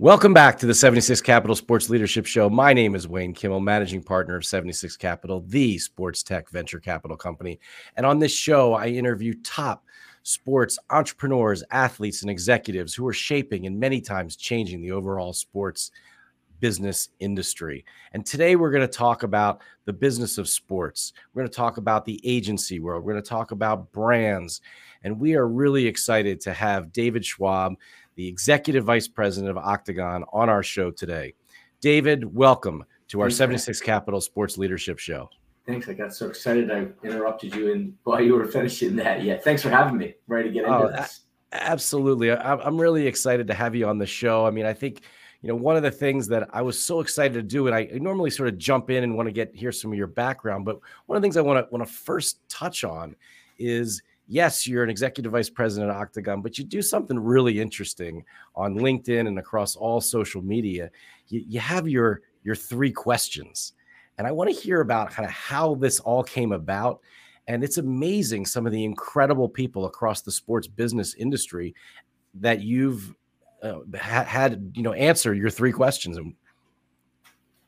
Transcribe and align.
Welcome 0.00 0.32
back 0.32 0.56
to 0.60 0.66
the 0.66 0.72
76 0.72 1.20
Capital 1.20 1.54
Sports 1.54 1.90
Leadership 1.90 2.24
Show. 2.24 2.48
My 2.48 2.72
name 2.72 2.94
is 2.94 3.06
Wayne 3.06 3.34
Kimmel, 3.34 3.60
managing 3.60 4.02
partner 4.02 4.34
of 4.34 4.46
76 4.46 4.96
Capital, 4.96 5.44
the 5.46 5.76
sports 5.76 6.22
tech 6.22 6.48
venture 6.48 6.80
capital 6.80 7.18
company. 7.18 7.60
And 7.98 8.06
on 8.06 8.18
this 8.18 8.32
show, 8.32 8.72
I 8.72 8.86
interview 8.86 9.34
top 9.44 9.84
sports 10.22 10.78
entrepreneurs, 10.88 11.62
athletes, 11.70 12.22
and 12.22 12.30
executives 12.30 12.94
who 12.94 13.06
are 13.06 13.12
shaping 13.12 13.66
and 13.66 13.78
many 13.78 14.00
times 14.00 14.36
changing 14.36 14.80
the 14.80 14.90
overall 14.90 15.34
sports 15.34 15.90
business 16.60 17.10
industry. 17.18 17.84
And 18.14 18.24
today 18.24 18.56
we're 18.56 18.70
going 18.70 18.80
to 18.80 18.88
talk 18.88 19.22
about 19.22 19.60
the 19.84 19.92
business 19.92 20.38
of 20.38 20.48
sports. 20.48 21.12
We're 21.34 21.42
going 21.42 21.50
to 21.50 21.56
talk 21.56 21.76
about 21.76 22.06
the 22.06 22.18
agency 22.24 22.80
world. 22.80 23.04
We're 23.04 23.12
going 23.12 23.22
to 23.22 23.28
talk 23.28 23.50
about 23.50 23.92
brands. 23.92 24.62
And 25.02 25.20
we 25.20 25.34
are 25.34 25.46
really 25.46 25.86
excited 25.86 26.40
to 26.42 26.54
have 26.54 26.90
David 26.90 27.24
Schwab 27.24 27.76
the 28.20 28.28
executive 28.28 28.84
vice 28.84 29.08
president 29.08 29.50
of 29.50 29.56
Octagon, 29.56 30.26
on 30.30 30.50
our 30.50 30.62
show 30.62 30.90
today. 30.90 31.32
David, 31.80 32.22
welcome 32.34 32.84
to 33.08 33.22
our 33.22 33.28
Thanks, 33.28 33.38
76 33.38 33.80
man. 33.80 33.86
Capital 33.86 34.20
Sports 34.20 34.58
Leadership 34.58 34.98
Show. 34.98 35.30
Thanks. 35.66 35.88
I 35.88 35.94
got 35.94 36.12
so 36.12 36.28
excited 36.28 36.70
I 36.70 36.88
interrupted 37.02 37.54
you 37.54 37.72
and 37.72 37.94
while 38.04 38.20
you 38.20 38.34
were 38.34 38.44
finishing 38.44 38.94
that. 38.96 39.22
Yeah. 39.22 39.38
Thanks 39.38 39.62
for 39.62 39.70
having 39.70 39.96
me. 39.96 40.16
Ready 40.26 40.50
to 40.50 40.52
get 40.52 40.64
into 40.64 40.76
oh, 40.76 40.92
this. 40.92 41.20
Absolutely. 41.52 42.30
I'm 42.30 42.78
really 42.78 43.06
excited 43.06 43.46
to 43.46 43.54
have 43.54 43.74
you 43.74 43.88
on 43.88 43.96
the 43.96 44.04
show. 44.04 44.44
I 44.44 44.50
mean, 44.50 44.66
I 44.66 44.74
think 44.74 45.00
you 45.40 45.48
know 45.48 45.56
one 45.56 45.74
of 45.74 45.82
the 45.82 45.90
things 45.90 46.28
that 46.28 46.50
i 46.52 46.60
was 46.60 46.78
so 46.78 47.00
excited 47.00 47.32
to 47.32 47.42
do 47.42 47.66
and 47.66 47.74
i 47.74 47.88
normally 47.94 48.28
sort 48.28 48.50
of 48.50 48.58
jump 48.58 48.90
in 48.90 49.04
and 49.04 49.16
want 49.16 49.26
to 49.26 49.32
get 49.32 49.56
hear 49.56 49.72
some 49.72 49.90
of 49.90 49.96
your 49.96 50.06
background 50.06 50.66
but 50.66 50.78
one 51.06 51.16
of 51.16 51.22
the 51.22 51.24
things 51.24 51.38
i 51.38 51.40
want 51.40 51.66
to 51.66 51.74
want 51.74 51.82
to 51.82 51.90
first 51.90 52.46
touch 52.50 52.84
on 52.84 53.16
is 53.58 54.02
yes, 54.30 54.64
you're 54.66 54.84
an 54.84 54.90
executive 54.90 55.32
vice 55.32 55.50
president 55.50 55.90
at 55.90 55.96
Octagon, 55.96 56.40
but 56.40 56.56
you 56.56 56.64
do 56.64 56.80
something 56.80 57.18
really 57.18 57.60
interesting 57.60 58.24
on 58.54 58.76
LinkedIn 58.78 59.26
and 59.26 59.38
across 59.38 59.74
all 59.76 60.00
social 60.00 60.40
media. 60.40 60.90
You, 61.28 61.44
you 61.46 61.60
have 61.60 61.88
your 61.88 62.22
your 62.42 62.54
three 62.54 62.92
questions, 62.92 63.74
and 64.16 64.26
I 64.26 64.30
want 64.30 64.48
to 64.48 64.56
hear 64.56 64.80
about 64.80 65.10
kind 65.10 65.26
of 65.26 65.32
how 65.32 65.74
this 65.74 66.00
all 66.00 66.22
came 66.22 66.52
about. 66.52 67.00
And 67.48 67.64
it's 67.64 67.78
amazing 67.78 68.46
some 68.46 68.64
of 68.64 68.72
the 68.72 68.84
incredible 68.84 69.48
people 69.48 69.86
across 69.86 70.22
the 70.22 70.30
sports 70.30 70.68
business 70.68 71.14
industry 71.14 71.74
that 72.34 72.60
you've 72.60 73.12
uh, 73.60 73.80
ha- 74.00 74.22
had, 74.22 74.72
you 74.76 74.84
know, 74.84 74.92
answer 74.92 75.34
your 75.34 75.50
three 75.50 75.72
questions. 75.72 76.16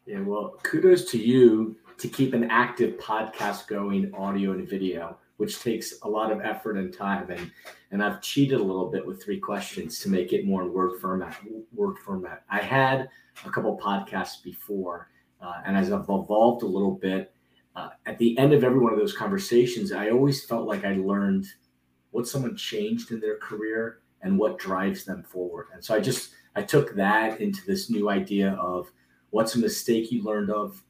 Yeah, 0.06 0.20
well, 0.20 0.61
kudos 0.62 1.11
to 1.11 1.19
you 1.19 1.77
to 1.98 2.06
keep 2.06 2.33
an 2.33 2.44
active 2.44 2.97
podcast 2.98 3.67
going, 3.67 4.15
audio 4.15 4.53
and 4.53 4.69
video 4.69 5.19
which 5.43 5.61
takes 5.61 5.95
a 6.03 6.09
lot 6.09 6.31
of 6.31 6.41
effort 6.41 6.77
and 6.77 6.97
time. 6.97 7.29
And 7.29 7.51
and 7.91 8.01
I've 8.01 8.23
cheated 8.23 8.61
a 8.61 8.62
little 8.62 8.89
bit 8.89 9.05
with 9.05 9.21
three 9.21 9.41
questions 9.41 9.99
to 9.99 10.09
make 10.09 10.33
it 10.33 10.47
more 10.47 10.69
word 10.71 11.01
format. 11.01 11.37
Word 11.73 11.99
format. 11.99 12.45
I 12.49 12.61
had 12.61 13.09
a 13.45 13.51
couple 13.51 13.77
podcasts 13.77 14.41
before, 14.41 15.11
uh, 15.41 15.55
and 15.67 15.77
as 15.77 15.93
I've 15.93 16.03
evolved 16.03 16.62
a 16.62 16.67
little 16.67 16.95
bit, 16.95 17.34
uh, 17.75 17.89
at 18.07 18.19
the 18.19 18.39
end 18.39 18.53
of 18.53 18.62
every 18.62 18.79
one 18.79 18.93
of 18.93 19.01
those 19.01 19.17
conversations, 19.17 19.91
I 19.91 20.11
always 20.11 20.45
felt 20.45 20.69
like 20.69 20.84
I 20.84 20.95
learned 20.95 21.47
what 22.12 22.29
someone 22.29 22.55
changed 22.55 23.11
in 23.11 23.19
their 23.19 23.39
career 23.39 23.99
and 24.21 24.39
what 24.39 24.61
drives 24.61 25.05
them 25.05 25.25
forward. 25.25 25.67
And 25.75 25.84
so 25.84 25.93
I 25.93 25.99
just 25.99 26.34
I 26.55 26.62
took 26.62 26.95
that 26.95 27.41
into 27.41 27.67
this 27.67 27.91
new 27.91 28.11
idea 28.11 28.53
of 28.61 28.93
what's 29.31 29.56
a 29.56 29.59
mistake 29.59 30.12
you 30.12 30.23
learned 30.23 30.51
of 30.51 30.81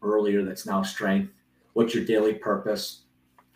earlier 0.00 0.44
that's 0.44 0.64
now 0.64 0.84
strength. 0.84 1.32
What's 1.72 1.92
your 1.92 2.04
daily 2.04 2.34
purpose? 2.34 3.05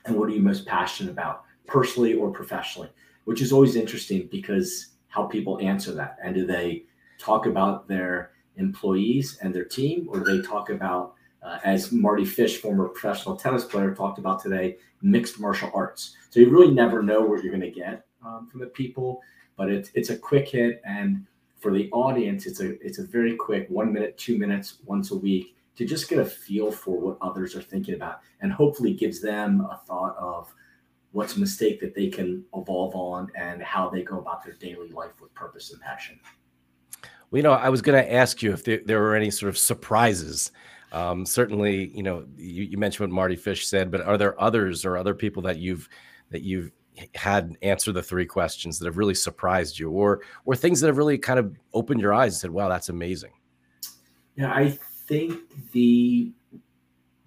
And 0.05 0.17
what 0.17 0.29
are 0.29 0.33
you 0.33 0.41
most 0.41 0.67
passionate 0.67 1.11
about 1.11 1.45
personally 1.67 2.15
or 2.15 2.31
professionally? 2.31 2.91
Which 3.25 3.41
is 3.41 3.53
always 3.53 3.77
interesting 3.77 4.29
because 4.31 4.89
how 5.09 5.25
people 5.25 5.59
answer 5.61 5.92
that. 5.92 6.17
And 6.23 6.34
do 6.34 6.47
they 6.47 6.84
talk 7.19 7.47
about 7.47 7.89
their 7.89 8.33
employees 8.57 9.39
and 9.42 9.55
their 9.55 9.64
team 9.64 10.08
or 10.11 10.20
they 10.20 10.41
talk 10.41 10.70
about 10.70 11.14
uh, 11.42 11.58
as 11.64 11.91
Mardy 11.91 12.24
Fish 12.24 12.58
former 12.58 12.89
professional 12.89 13.36
tennis 13.36 13.64
player 13.64 13.95
talked 13.95 14.19
about 14.19 14.42
today 14.42 14.77
mixed 15.02 15.41
martial 15.41 15.70
arts? 15.74 16.17
So 16.30 16.41
you 16.41 16.51
really 16.51 16.73
never 16.73 17.03
know 17.03 17.20
what 17.20 17.42
you're 17.42 17.53
going 17.53 17.61
to 17.63 17.70
get 17.70 18.07
um, 18.24 18.48
from 18.51 18.61
the 18.61 18.67
people 18.67 19.23
but 19.61 19.70
it's, 19.70 19.91
it's 19.92 20.08
a 20.08 20.17
quick 20.17 20.48
hit. 20.48 20.80
And 20.86 21.27
for 21.61 21.70
the 21.70 21.91
audience 21.92 22.47
it's 22.47 22.61
a 22.61 22.83
it's 22.85 22.98
a 22.98 23.05
very 23.05 23.36
quick 23.36 23.69
one 23.69 23.92
minute 23.92 24.17
two 24.17 24.39
minutes 24.39 24.79
once 24.86 25.11
a 25.11 25.17
week 25.17 25.55
to 25.80 25.86
just 25.86 26.11
get 26.11 26.18
a 26.18 26.24
feel 26.27 26.70
for 26.70 27.01
what 27.01 27.17
others 27.23 27.57
are 27.57 27.63
thinking 27.63 27.95
about 27.95 28.20
and 28.42 28.52
hopefully 28.52 28.92
gives 28.92 29.18
them 29.18 29.67
a 29.70 29.80
thought 29.86 30.14
of 30.18 30.52
what's 31.13 31.36
a 31.36 31.41
mistake 31.41 31.80
that 31.80 31.95
they 31.95 32.08
can 32.08 32.45
evolve 32.55 32.95
on 32.95 33.29
and 33.35 33.63
how 33.63 33.89
they 33.89 34.02
go 34.02 34.18
about 34.18 34.45
their 34.45 34.52
daily 34.52 34.91
life 34.91 35.13
with 35.23 35.33
purpose 35.33 35.73
and 35.73 35.80
passion. 35.80 36.20
Well, 37.30 37.39
you 37.39 37.42
know, 37.42 37.52
I 37.52 37.70
was 37.70 37.80
going 37.80 37.96
to 37.96 38.13
ask 38.13 38.42
you 38.42 38.52
if 38.52 38.63
there, 38.63 38.83
there, 38.85 39.01
were 39.01 39.14
any 39.14 39.30
sort 39.30 39.48
of 39.48 39.57
surprises. 39.57 40.52
Um, 40.92 41.24
certainly, 41.24 41.91
you 41.97 42.02
know, 42.02 42.27
you, 42.36 42.64
you, 42.64 42.77
mentioned 42.77 43.08
what 43.08 43.14
Mardy 43.14 43.36
Fish 43.36 43.67
said, 43.67 43.91
but 43.91 44.02
are 44.02 44.18
there 44.18 44.39
others 44.39 44.85
or 44.85 44.98
other 44.98 45.14
people 45.14 45.41
that 45.45 45.61
you've 45.61 45.89
that 46.30 46.42
you've 46.42 46.73
had 47.14 47.57
answer 47.62 47.91
the 47.91 48.02
three 48.02 48.27
questions 48.27 48.79
that 48.79 48.85
have 48.85 48.98
really 48.98 49.14
surprised 49.14 49.79
you, 49.79 49.89
or 49.89 50.20
or 50.45 50.55
things 50.55 50.79
that 50.80 50.89
have 50.89 50.98
really 50.98 51.17
kind 51.17 51.39
of 51.39 51.57
opened 51.73 52.02
your 52.02 52.12
eyes 52.12 52.35
and 52.35 52.41
said, 52.41 52.51
"Wow, 52.51 52.68
that's 52.68 52.91
amazing." 52.91 53.33
Yeah, 54.36 54.52
I 54.52 54.79
think 55.11 55.73
the 55.73 56.33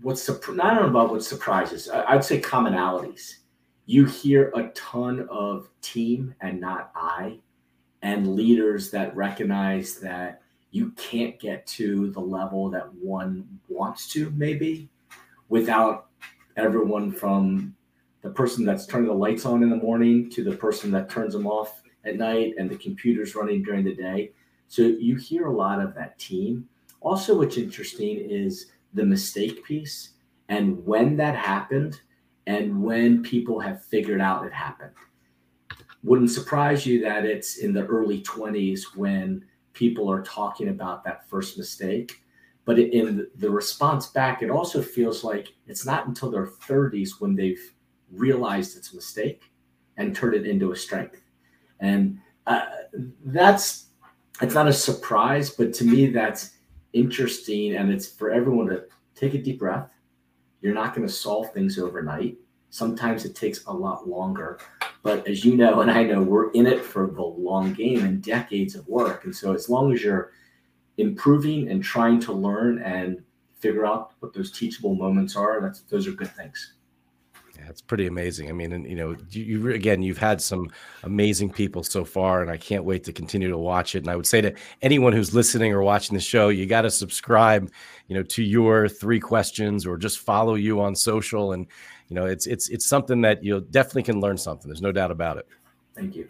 what's 0.01 0.27
know 0.29 0.85
about 0.87 1.11
what 1.11 1.21
surprises. 1.21 1.89
I'd 1.89 2.23
say 2.23 2.39
commonalities. 2.39 3.39
You 3.85 4.05
hear 4.05 4.53
a 4.55 4.69
ton 4.69 5.27
of 5.29 5.69
team 5.81 6.33
and 6.39 6.61
not 6.61 6.91
I, 6.95 7.39
and 8.01 8.35
leaders 8.35 8.89
that 8.91 9.13
recognize 9.17 9.95
that 9.99 10.41
you 10.71 10.91
can't 10.91 11.37
get 11.41 11.67
to 11.67 12.09
the 12.11 12.21
level 12.21 12.69
that 12.69 12.91
one 12.95 13.45
wants 13.67 14.07
to, 14.13 14.29
maybe, 14.31 14.89
without 15.49 16.07
everyone 16.55 17.11
from 17.11 17.75
the 18.21 18.29
person 18.29 18.63
that's 18.63 18.87
turning 18.87 19.09
the 19.09 19.13
lights 19.13 19.45
on 19.45 19.61
in 19.61 19.69
the 19.69 19.75
morning 19.75 20.29
to 20.29 20.43
the 20.45 20.55
person 20.55 20.89
that 20.91 21.09
turns 21.09 21.33
them 21.33 21.47
off 21.47 21.81
at 22.05 22.15
night 22.15 22.53
and 22.57 22.69
the 22.69 22.77
computers 22.77 23.35
running 23.35 23.61
during 23.61 23.83
the 23.83 23.93
day. 23.93 24.31
So 24.69 24.83
you 24.83 25.17
hear 25.17 25.47
a 25.47 25.53
lot 25.53 25.81
of 25.81 25.93
that 25.95 26.17
team. 26.17 26.69
Also, 27.03 27.37
what's 27.37 27.57
interesting 27.57 28.17
is 28.17 28.71
the 28.93 29.05
mistake 29.05 29.63
piece 29.65 30.11
and 30.49 30.83
when 30.85 31.17
that 31.17 31.35
happened 31.35 31.99
and 32.47 32.81
when 32.81 33.21
people 33.21 33.59
have 33.59 33.83
figured 33.85 34.21
out 34.21 34.45
it 34.45 34.53
happened. 34.53 34.93
Wouldn't 36.03 36.31
surprise 36.31 36.85
you 36.85 37.01
that 37.01 37.25
it's 37.25 37.57
in 37.57 37.73
the 37.73 37.85
early 37.85 38.21
20s 38.21 38.95
when 38.95 39.45
people 39.73 40.09
are 40.09 40.21
talking 40.21 40.69
about 40.69 41.03
that 41.03 41.29
first 41.29 41.57
mistake. 41.57 42.21
But 42.65 42.79
in 42.79 43.27
the 43.35 43.49
response 43.49 44.07
back, 44.07 44.41
it 44.41 44.49
also 44.49 44.81
feels 44.81 45.23
like 45.23 45.49
it's 45.67 45.85
not 45.85 46.07
until 46.07 46.31
their 46.31 46.47
30s 46.47 47.19
when 47.19 47.35
they've 47.35 47.73
realized 48.11 48.77
it's 48.77 48.93
a 48.93 48.95
mistake 48.95 49.43
and 49.97 50.15
turned 50.15 50.35
it 50.35 50.47
into 50.47 50.71
a 50.71 50.75
strength. 50.75 51.21
And 51.79 52.19
uh, 52.47 52.65
that's 53.25 53.87
it's 54.41 54.53
not 54.53 54.67
a 54.67 54.73
surprise, 54.73 55.49
but 55.49 55.73
to 55.73 55.85
me, 55.85 56.07
that's 56.07 56.51
interesting 56.93 57.75
and 57.75 57.91
it's 57.91 58.07
for 58.07 58.31
everyone 58.31 58.67
to 58.67 58.85
take 59.15 59.33
a 59.33 59.41
deep 59.41 59.59
breath. 59.59 59.89
You're 60.61 60.73
not 60.73 60.95
going 60.95 61.07
to 61.07 61.13
solve 61.13 61.51
things 61.51 61.77
overnight. 61.77 62.37
Sometimes 62.69 63.25
it 63.25 63.35
takes 63.35 63.65
a 63.65 63.73
lot 63.73 64.07
longer. 64.07 64.59
But 65.03 65.27
as 65.27 65.43
you 65.43 65.57
know, 65.57 65.81
and 65.81 65.91
I 65.91 66.03
know, 66.03 66.21
we're 66.21 66.51
in 66.51 66.65
it 66.65 66.83
for 66.83 67.07
the 67.07 67.21
long 67.21 67.73
game 67.73 68.05
and 68.05 68.23
decades 68.23 68.75
of 68.75 68.87
work. 68.87 69.25
And 69.25 69.35
so 69.35 69.53
as 69.53 69.69
long 69.69 69.93
as 69.93 70.01
you're 70.01 70.31
improving 70.97 71.69
and 71.69 71.83
trying 71.83 72.19
to 72.21 72.31
learn 72.31 72.81
and 72.81 73.21
figure 73.59 73.85
out 73.85 74.13
what 74.19 74.33
those 74.33 74.51
teachable 74.51 74.95
moments 74.95 75.35
are, 75.35 75.61
that's 75.61 75.81
those 75.81 76.07
are 76.07 76.11
good 76.11 76.33
things. 76.35 76.75
Yeah, 77.63 77.69
it's 77.69 77.81
pretty 77.81 78.07
amazing. 78.07 78.49
I 78.49 78.51
mean, 78.51 78.73
and 78.73 78.85
you 78.85 78.95
know, 78.95 79.15
you, 79.29 79.43
you, 79.43 79.71
again, 79.71 80.01
you've 80.01 80.17
had 80.17 80.41
some 80.41 80.69
amazing 81.03 81.51
people 81.51 81.83
so 81.83 82.03
far, 82.03 82.41
and 82.41 82.51
I 82.51 82.57
can't 82.57 82.83
wait 82.83 83.03
to 83.05 83.13
continue 83.13 83.49
to 83.49 83.57
watch 83.57 83.95
it. 83.95 83.99
And 83.99 84.09
I 84.09 84.15
would 84.17 84.27
say 84.27 84.41
to 84.41 84.53
anyone 84.81 85.13
who's 85.13 85.33
listening 85.33 85.71
or 85.71 85.81
watching 85.81 86.13
the 86.13 86.21
show, 86.21 86.49
you 86.49 86.65
got 86.65 86.81
to 86.81 86.91
subscribe, 86.91 87.71
you 88.07 88.15
know, 88.15 88.23
to 88.23 88.43
your 88.43 88.89
three 88.89 89.19
questions, 89.19 89.85
or 89.85 89.97
just 89.97 90.19
follow 90.19 90.55
you 90.55 90.81
on 90.81 90.95
social. 90.95 91.53
And 91.53 91.67
you 92.09 92.15
know, 92.15 92.25
it's 92.25 92.47
it's 92.47 92.69
it's 92.69 92.85
something 92.85 93.21
that 93.21 93.43
you 93.43 93.61
definitely 93.71 94.03
can 94.03 94.19
learn 94.19 94.37
something. 94.37 94.67
There's 94.67 94.81
no 94.81 94.91
doubt 94.91 95.11
about 95.11 95.37
it. 95.37 95.47
Thank 95.95 96.15
you. 96.15 96.27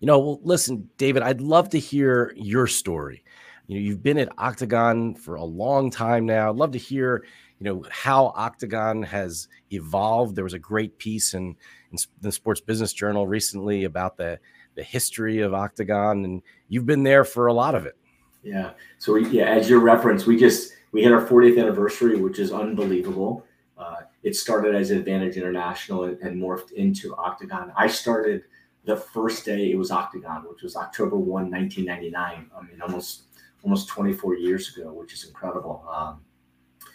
You 0.00 0.06
know, 0.06 0.18
well, 0.18 0.40
listen, 0.42 0.88
David, 0.96 1.22
I'd 1.22 1.40
love 1.40 1.68
to 1.70 1.78
hear 1.78 2.32
your 2.36 2.66
story. 2.66 3.22
You 3.68 3.76
know, 3.76 3.82
you've 3.82 4.02
been 4.02 4.18
at 4.18 4.32
Octagon 4.38 5.14
for 5.14 5.36
a 5.36 5.44
long 5.44 5.90
time 5.90 6.26
now. 6.26 6.50
I'd 6.50 6.56
love 6.56 6.72
to 6.72 6.78
hear 6.78 7.24
you 7.60 7.64
know 7.64 7.84
how 7.90 8.32
Octagon 8.36 9.02
has 9.02 9.48
evolved. 9.72 10.36
There 10.36 10.44
was 10.44 10.54
a 10.54 10.58
great 10.58 10.98
piece 10.98 11.34
in, 11.34 11.56
in 11.90 11.98
the 12.20 12.32
Sports 12.32 12.60
Business 12.60 12.92
Journal 12.92 13.26
recently 13.26 13.84
about 13.84 14.16
the 14.16 14.38
the 14.74 14.82
history 14.84 15.40
of 15.40 15.54
Octagon, 15.54 16.24
and 16.24 16.42
you've 16.68 16.86
been 16.86 17.02
there 17.02 17.24
for 17.24 17.48
a 17.48 17.52
lot 17.52 17.74
of 17.74 17.84
it. 17.84 17.96
Yeah. 18.44 18.70
So 18.98 19.14
we, 19.14 19.28
yeah, 19.28 19.46
as 19.46 19.68
your 19.68 19.80
reference, 19.80 20.24
we 20.24 20.38
just 20.38 20.72
we 20.92 21.02
hit 21.02 21.12
our 21.12 21.24
40th 21.24 21.60
anniversary, 21.60 22.16
which 22.16 22.38
is 22.38 22.52
unbelievable. 22.52 23.44
Uh, 23.76 24.02
it 24.22 24.36
started 24.36 24.74
as 24.74 24.90
Advantage 24.90 25.36
International 25.36 26.04
and, 26.04 26.18
and 26.20 26.40
morphed 26.40 26.72
into 26.72 27.14
Octagon. 27.16 27.72
I 27.76 27.88
started 27.88 28.44
the 28.84 28.96
first 28.96 29.44
day 29.44 29.70
it 29.70 29.76
was 29.76 29.90
Octagon, 29.90 30.44
which 30.48 30.62
was 30.62 30.76
October 30.76 31.16
1, 31.16 31.50
1999. 31.50 32.50
I 32.56 32.62
mean, 32.62 32.80
almost 32.80 33.24
almost 33.64 33.88
24 33.88 34.36
years 34.36 34.76
ago, 34.76 34.92
which 34.92 35.12
is 35.12 35.24
incredible. 35.24 35.84
Um, 35.92 36.20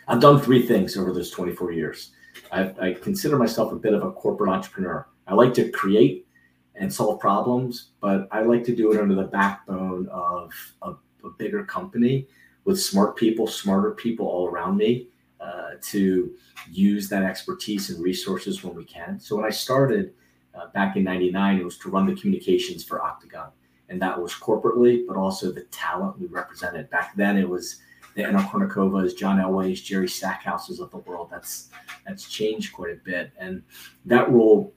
I've 0.08 0.22
done 0.22 0.40
three 0.40 0.66
things 0.66 0.98
over 0.98 1.14
those 1.14 1.32
24 1.32 1.72
years. 1.72 2.12
I've, 2.52 2.78
I 2.80 2.94
consider 2.94 3.38
myself 3.38 3.72
a 3.72 3.76
bit 3.76 3.94
of 3.94 4.04
a 4.04 4.12
corporate 4.12 4.50
entrepreneur. 4.50 5.08
I 5.28 5.34
like 5.34 5.54
to 5.56 5.70
create 5.72 6.28
and 6.76 6.92
solve 6.92 7.20
problems, 7.20 7.92
but 8.02 8.28
I 8.32 8.42
like 8.42 8.64
to 8.66 8.76
do 8.76 8.92
it 8.92 9.00
under 9.00 9.16
the 9.16 9.24
backbone 9.24 10.08
of 10.10 10.52
a, 10.82 10.92
a 11.24 11.30
bigger 11.38 11.64
company 11.64 12.28
with 12.66 12.82
smart 12.82 13.16
people, 13.16 13.48
smarter 13.48 13.92
people 13.92 14.28
all 14.28 14.48
around 14.48 14.78
me 14.78 15.08
uh, 15.40 15.72
to 15.82 16.34
use 16.72 17.10
that 17.10 17.24
expertise 17.24 17.90
and 17.90 18.04
resources 18.04 18.64
when 18.64 18.76
we 18.76 18.86
can. 18.86 19.20
So 19.20 19.36
when 19.36 19.46
I 19.46 19.50
started 19.50 20.14
uh, 20.56 20.68
back 20.74 20.96
in 20.96 21.04
99, 21.04 21.60
it 21.60 21.64
was 21.64 21.78
to 21.80 21.90
run 21.90 22.06
the 22.06 22.16
communications 22.16 22.84
for 22.84 23.02
Octagon. 23.02 23.50
And 23.90 24.02
that 24.02 24.20
was 24.20 24.34
corporately, 24.34 25.04
but 25.08 25.18
also 25.18 25.52
the 25.52 25.64
talent 25.66 26.20
we 26.20 26.28
represented. 26.28 26.90
Back 26.90 27.16
then, 27.16 27.38
it 27.38 27.48
was 27.48 27.82
the 28.16 28.24
Anna 28.24 28.40
Kournikovas, 28.40 29.18
John 29.18 29.40
Elways, 29.40 29.84
Jerry 29.84 30.08
Stackhouses 30.08 30.80
of 30.80 30.92
the 30.92 30.98
world. 30.98 31.30
That's 31.32 31.70
that's 32.06 32.30
changed 32.30 32.74
quite 32.74 32.92
a 32.92 33.00
bit. 33.04 33.32
And 33.40 33.64
that 34.06 34.30
role 34.30 34.74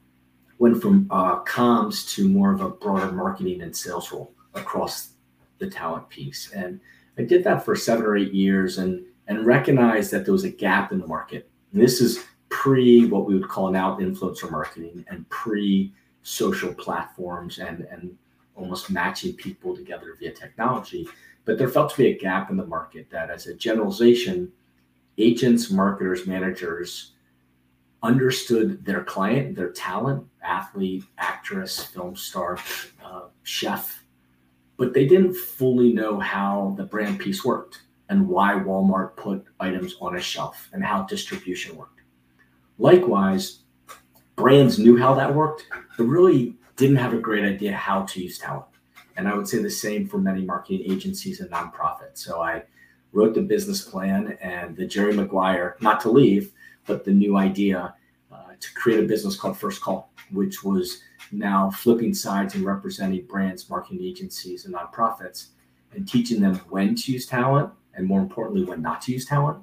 went 0.58 0.80
from 0.80 1.06
uh, 1.10 1.42
comms 1.44 2.08
to 2.14 2.28
more 2.28 2.52
of 2.52 2.60
a 2.60 2.70
broader 2.70 3.12
marketing 3.12 3.62
and 3.62 3.76
sales 3.76 4.10
role 4.10 4.32
across 4.54 5.10
the 5.58 5.68
talent 5.68 6.08
piece. 6.08 6.50
And 6.52 6.80
I 7.18 7.22
did 7.22 7.44
that 7.44 7.64
for 7.64 7.76
seven 7.76 8.04
or 8.04 8.16
eight 8.16 8.32
years 8.32 8.78
and 8.78 9.04
and 9.28 9.44
recognized 9.44 10.12
that 10.12 10.24
there 10.24 10.32
was 10.32 10.44
a 10.44 10.50
gap 10.50 10.92
in 10.92 11.00
the 11.00 11.06
market. 11.06 11.48
And 11.72 11.82
this 11.82 12.00
is 12.00 12.24
pre 12.48 13.06
what 13.06 13.26
we 13.26 13.34
would 13.34 13.48
call 13.48 13.70
now 13.70 13.96
influencer 13.98 14.50
marketing 14.50 15.04
and 15.08 15.28
pre 15.28 15.92
social 16.22 16.72
platforms 16.74 17.58
and 17.58 17.86
and 17.90 18.16
almost 18.54 18.90
matching 18.90 19.34
people 19.34 19.76
together 19.76 20.16
via 20.18 20.32
technology. 20.32 21.06
But 21.46 21.56
there 21.56 21.68
felt 21.68 21.90
to 21.92 21.96
be 21.96 22.08
a 22.08 22.18
gap 22.18 22.50
in 22.50 22.58
the 22.58 22.66
market 22.66 23.08
that, 23.10 23.30
as 23.30 23.46
a 23.46 23.54
generalization, 23.54 24.52
agents, 25.16 25.70
marketers, 25.70 26.26
managers 26.26 27.12
understood 28.02 28.84
their 28.84 29.02
client, 29.02 29.56
their 29.56 29.70
talent, 29.70 30.26
athlete, 30.42 31.04
actress, 31.16 31.84
film 31.84 32.14
star, 32.14 32.58
uh, 33.02 33.22
chef, 33.44 34.04
but 34.76 34.92
they 34.92 35.06
didn't 35.06 35.34
fully 35.34 35.92
know 35.92 36.20
how 36.20 36.74
the 36.76 36.84
brand 36.84 37.18
piece 37.18 37.44
worked 37.44 37.82
and 38.08 38.28
why 38.28 38.52
Walmart 38.54 39.16
put 39.16 39.44
items 39.58 39.96
on 40.00 40.16
a 40.16 40.20
shelf 40.20 40.68
and 40.72 40.84
how 40.84 41.04
distribution 41.04 41.76
worked. 41.76 42.02
Likewise, 42.78 43.60
brands 44.36 44.78
knew 44.78 44.96
how 44.96 45.14
that 45.14 45.34
worked, 45.34 45.66
but 45.96 46.04
really 46.04 46.54
didn't 46.76 46.96
have 46.96 47.14
a 47.14 47.18
great 47.18 47.44
idea 47.44 47.72
how 47.72 48.02
to 48.02 48.22
use 48.22 48.38
talent. 48.38 48.66
And 49.16 49.28
I 49.28 49.34
would 49.34 49.48
say 49.48 49.58
the 49.58 49.70
same 49.70 50.06
for 50.06 50.18
many 50.18 50.42
marketing 50.42 50.90
agencies 50.90 51.40
and 51.40 51.50
nonprofits. 51.50 52.18
So 52.18 52.42
I 52.42 52.62
wrote 53.12 53.34
the 53.34 53.42
business 53.42 53.82
plan 53.82 54.36
and 54.42 54.76
the 54.76 54.86
Jerry 54.86 55.14
Maguire, 55.14 55.76
not 55.80 56.00
to 56.02 56.10
leave, 56.10 56.52
but 56.86 57.04
the 57.04 57.12
new 57.12 57.36
idea 57.36 57.94
uh, 58.30 58.52
to 58.58 58.74
create 58.74 59.00
a 59.00 59.06
business 59.06 59.36
called 59.36 59.58
First 59.58 59.80
Call, 59.80 60.10
which 60.30 60.62
was 60.62 61.02
now 61.32 61.70
flipping 61.70 62.14
sides 62.14 62.54
and 62.54 62.64
representing 62.64 63.24
brands, 63.26 63.70
marketing 63.70 64.02
agencies, 64.02 64.66
and 64.66 64.74
nonprofits 64.74 65.48
and 65.94 66.06
teaching 66.06 66.40
them 66.40 66.56
when 66.68 66.94
to 66.94 67.12
use 67.12 67.26
talent 67.26 67.70
and 67.94 68.06
more 68.06 68.20
importantly, 68.20 68.64
when 68.64 68.82
not 68.82 69.00
to 69.02 69.12
use 69.12 69.24
talent. 69.24 69.58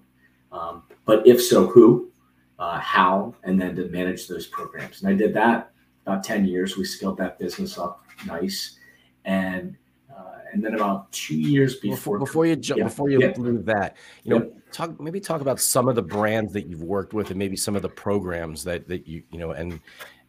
Um, 0.51 0.83
but 1.05 1.25
if 1.27 1.41
so, 1.41 1.67
who, 1.67 2.11
uh, 2.59 2.79
how, 2.79 3.35
and 3.43 3.59
then 3.61 3.75
to 3.75 3.87
manage 3.89 4.27
those 4.27 4.47
programs. 4.47 5.01
And 5.01 5.09
I 5.09 5.15
did 5.15 5.33
that 5.35 5.71
about 6.05 6.23
10 6.23 6.45
years. 6.45 6.77
We 6.77 6.85
scaled 6.85 7.17
that 7.17 7.39
business 7.39 7.77
up 7.77 8.03
nice. 8.25 8.77
And 9.25 9.77
uh, 10.09 10.39
and 10.51 10.63
then 10.63 10.75
about 10.75 11.11
two 11.11 11.35
years 11.35 11.77
before 11.77 12.19
before 12.19 12.45
you 12.45 12.55
ju- 12.55 12.75
yeah, 12.77 12.83
before 12.83 13.09
you 13.09 13.19
yeah. 13.21 13.33
leave 13.37 13.65
that, 13.65 13.97
you 14.23 14.31
know, 14.31 14.45
yeah. 14.45 14.59
talk 14.71 14.99
maybe 14.99 15.19
talk 15.19 15.41
about 15.41 15.59
some 15.59 15.87
of 15.87 15.95
the 15.95 16.01
brands 16.01 16.53
that 16.53 16.67
you've 16.67 16.83
worked 16.83 17.13
with 17.13 17.29
and 17.29 17.39
maybe 17.39 17.55
some 17.55 17.75
of 17.75 17.81
the 17.81 17.89
programs 17.89 18.63
that 18.63 18.87
that 18.87 19.07
you 19.07 19.23
you 19.31 19.39
know 19.39 19.51
and 19.51 19.79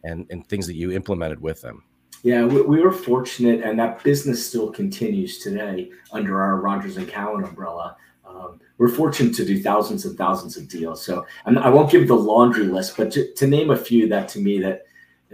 and 0.03 0.25
and 0.29 0.47
things 0.47 0.67
that 0.67 0.75
you 0.75 0.91
implemented 0.91 1.41
with 1.41 1.61
them. 1.61 1.83
Yeah, 2.23 2.43
we, 2.43 2.61
we 2.61 2.81
were 2.81 2.91
fortunate, 2.91 3.61
and 3.61 3.77
that 3.77 4.03
business 4.03 4.43
still 4.47 4.71
continues 4.71 5.37
today 5.39 5.91
under 6.11 6.41
our 6.41 6.59
Rogers 6.59 6.97
and 6.97 7.07
Cowan 7.07 7.43
umbrella. 7.43 7.97
Um, 8.27 8.59
we're 8.79 8.89
fortunate 8.89 9.35
to 9.35 9.45
do 9.45 9.61
thousands 9.61 10.05
and 10.05 10.17
thousands 10.17 10.57
of 10.57 10.67
deals. 10.67 11.05
So 11.05 11.25
I'm, 11.45 11.57
I 11.59 11.69
will 11.69 11.83
not 11.83 11.91
give 11.91 12.07
the 12.07 12.15
laundry 12.15 12.65
list, 12.65 12.97
but 12.97 13.11
to, 13.11 13.31
to, 13.33 13.47
name 13.47 13.69
a 13.69 13.77
few 13.77 14.09
that 14.09 14.27
to 14.29 14.39
me 14.39 14.59
that 14.59 14.85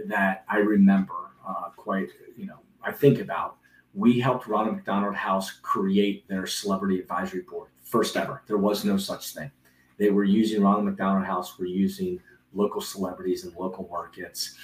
that 0.06 0.44
I 0.48 0.58
remember 0.58 1.14
uh, 1.46 1.70
quite, 1.76 2.10
you 2.36 2.46
know, 2.46 2.58
I 2.82 2.92
think 2.92 3.20
about. 3.20 3.56
We 3.94 4.20
helped 4.20 4.46
Ronald 4.46 4.76
McDonald 4.76 5.14
House 5.14 5.50
create 5.50 6.26
their 6.28 6.46
celebrity 6.46 6.98
advisory 7.00 7.42
board, 7.42 7.70
first 7.82 8.16
ever. 8.16 8.42
There 8.46 8.58
was 8.58 8.84
no 8.84 8.96
such 8.96 9.34
thing. 9.34 9.50
They 9.98 10.10
were 10.10 10.24
using 10.24 10.62
Ronald 10.62 10.86
McDonald 10.86 11.26
House, 11.26 11.58
were 11.58 11.66
using 11.66 12.18
local 12.54 12.80
celebrities 12.80 13.44
in 13.44 13.52
local 13.54 13.88
markets 13.90 14.56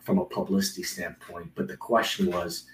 from 0.00 0.18
a 0.18 0.24
publicity 0.24 0.82
standpoint. 0.82 1.50
But 1.54 1.68
the 1.68 1.76
question 1.76 2.30
was, 2.30 2.64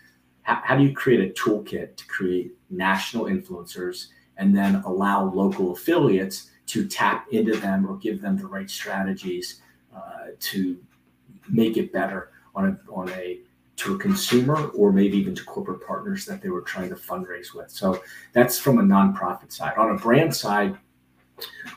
how, 0.42 0.60
how 0.64 0.76
do 0.76 0.82
you 0.82 0.94
create 0.94 1.20
a 1.20 1.32
toolkit 1.32 1.96
to 1.96 2.06
create 2.06 2.52
national 2.70 3.26
influencers 3.26 4.06
and 4.36 4.56
then 4.56 4.76
allow 4.86 5.24
local 5.24 5.72
affiliates 5.72 6.50
to 6.66 6.86
tap 6.86 7.26
into 7.32 7.56
them 7.56 7.86
or 7.86 7.96
give 7.96 8.20
them 8.20 8.36
the 8.36 8.46
right 8.46 8.70
strategies 8.70 9.60
uh, 9.94 10.28
to 10.38 10.78
make 11.48 11.76
it 11.76 11.92
better 11.92 12.30
on 12.54 12.66
a 12.66 12.92
on 12.92 13.08
a 13.10 13.40
to 13.78 13.94
a 13.94 13.98
consumer 13.98 14.68
or 14.68 14.92
maybe 14.92 15.16
even 15.16 15.34
to 15.34 15.44
corporate 15.44 15.86
partners 15.86 16.24
that 16.26 16.42
they 16.42 16.48
were 16.48 16.62
trying 16.62 16.88
to 16.88 16.96
fundraise 16.96 17.54
with. 17.54 17.70
So 17.70 18.02
that's 18.32 18.58
from 18.58 18.78
a 18.78 18.82
nonprofit 18.82 19.52
side. 19.52 19.74
On 19.76 19.90
a 19.90 19.98
brand 19.98 20.34
side, 20.34 20.76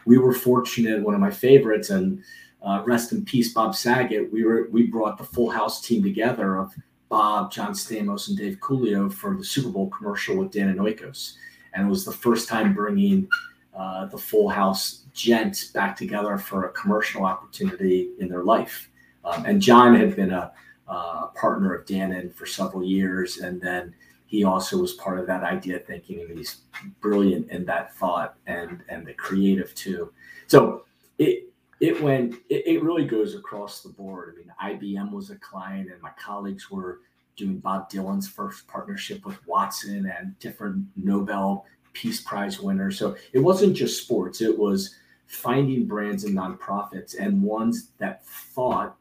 we 0.05 0.17
were 0.17 0.33
fortunate. 0.33 1.03
One 1.03 1.13
of 1.13 1.19
my 1.19 1.29
favorites, 1.29 1.91
and 1.91 2.23
uh, 2.63 2.81
rest 2.85 3.11
in 3.11 3.23
peace, 3.23 3.53
Bob 3.53 3.75
Saget, 3.75 4.31
we 4.31 4.43
were 4.43 4.67
we 4.71 4.87
brought 4.87 5.17
the 5.17 5.23
Full 5.23 5.49
House 5.49 5.81
team 5.81 6.01
together 6.01 6.57
of 6.57 6.73
Bob, 7.09 7.51
John 7.51 7.73
Stamos, 7.73 8.29
and 8.29 8.37
Dave 8.37 8.57
Coulier 8.59 9.11
for 9.13 9.35
the 9.35 9.43
Super 9.43 9.69
Bowl 9.69 9.89
commercial 9.89 10.37
with 10.37 10.51
Dannon 10.51 10.77
Oikos, 10.77 11.35
and 11.73 11.85
it 11.85 11.89
was 11.89 12.03
the 12.03 12.11
first 12.11 12.49
time 12.49 12.73
bringing 12.73 13.27
uh, 13.75 14.05
the 14.05 14.17
Full 14.17 14.49
House 14.49 15.03
gents 15.13 15.65
back 15.65 15.95
together 15.95 16.37
for 16.37 16.65
a 16.65 16.71
commercial 16.71 17.25
opportunity 17.25 18.09
in 18.19 18.27
their 18.27 18.43
life. 18.43 18.89
Um, 19.23 19.45
and 19.45 19.61
John 19.61 19.93
had 19.93 20.15
been 20.15 20.31
a, 20.31 20.51
a 20.91 21.27
partner 21.35 21.73
of 21.73 21.85
Dannon 21.85 22.33
for 22.33 22.45
several 22.45 22.83
years, 22.83 23.37
and 23.37 23.61
then 23.61 23.93
he 24.25 24.43
also 24.43 24.77
was 24.77 24.93
part 24.93 25.19
of 25.19 25.27
that 25.27 25.43
idea 25.43 25.79
thinking, 25.79 26.21
and 26.21 26.37
he's 26.37 26.61
brilliant 26.99 27.49
in 27.49 27.65
that 27.65 27.95
thought 27.95 28.35
and 28.47 28.83
and 28.89 29.05
the 29.05 29.13
creative 29.13 29.73
too. 29.73 30.11
So 30.47 30.85
it 31.17 31.51
it 31.79 32.01
went 32.01 32.35
it, 32.49 32.67
it, 32.67 32.83
really 32.83 33.05
goes 33.05 33.35
across 33.35 33.81
the 33.81 33.89
board. 33.89 34.35
I 34.35 34.37
mean 34.37 34.79
ibm 34.79 35.11
was 35.11 35.31
a 35.31 35.35
client 35.37 35.91
and 35.91 36.01
my 36.01 36.11
colleagues 36.19 36.69
were 36.69 36.99
doing 37.35 37.57
bob 37.57 37.89
dylan's 37.89 38.27
first 38.27 38.67
partnership 38.67 39.25
with 39.25 39.35
watson 39.47 40.11
and 40.17 40.37
different 40.39 40.85
nobel 40.95 41.65
peace 41.93 42.21
prize 42.21 42.59
winners. 42.59 42.97
So 42.97 43.15
it 43.33 43.39
wasn't 43.39 43.75
just 43.75 44.01
sports. 44.03 44.41
It 44.41 44.57
was 44.57 44.95
finding 45.27 45.85
brands 45.85 46.23
and 46.23 46.37
nonprofits 46.37 47.17
and 47.19 47.41
ones 47.41 47.89
that 47.97 48.25
thought 48.25 48.97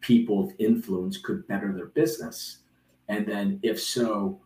people 0.00 0.44
of 0.44 0.52
influence 0.58 1.18
could 1.18 1.46
better 1.46 1.72
their 1.72 1.86
business. 1.86 2.58
And 3.08 3.26
then 3.26 3.60
if 3.62 3.80
so 3.80 4.40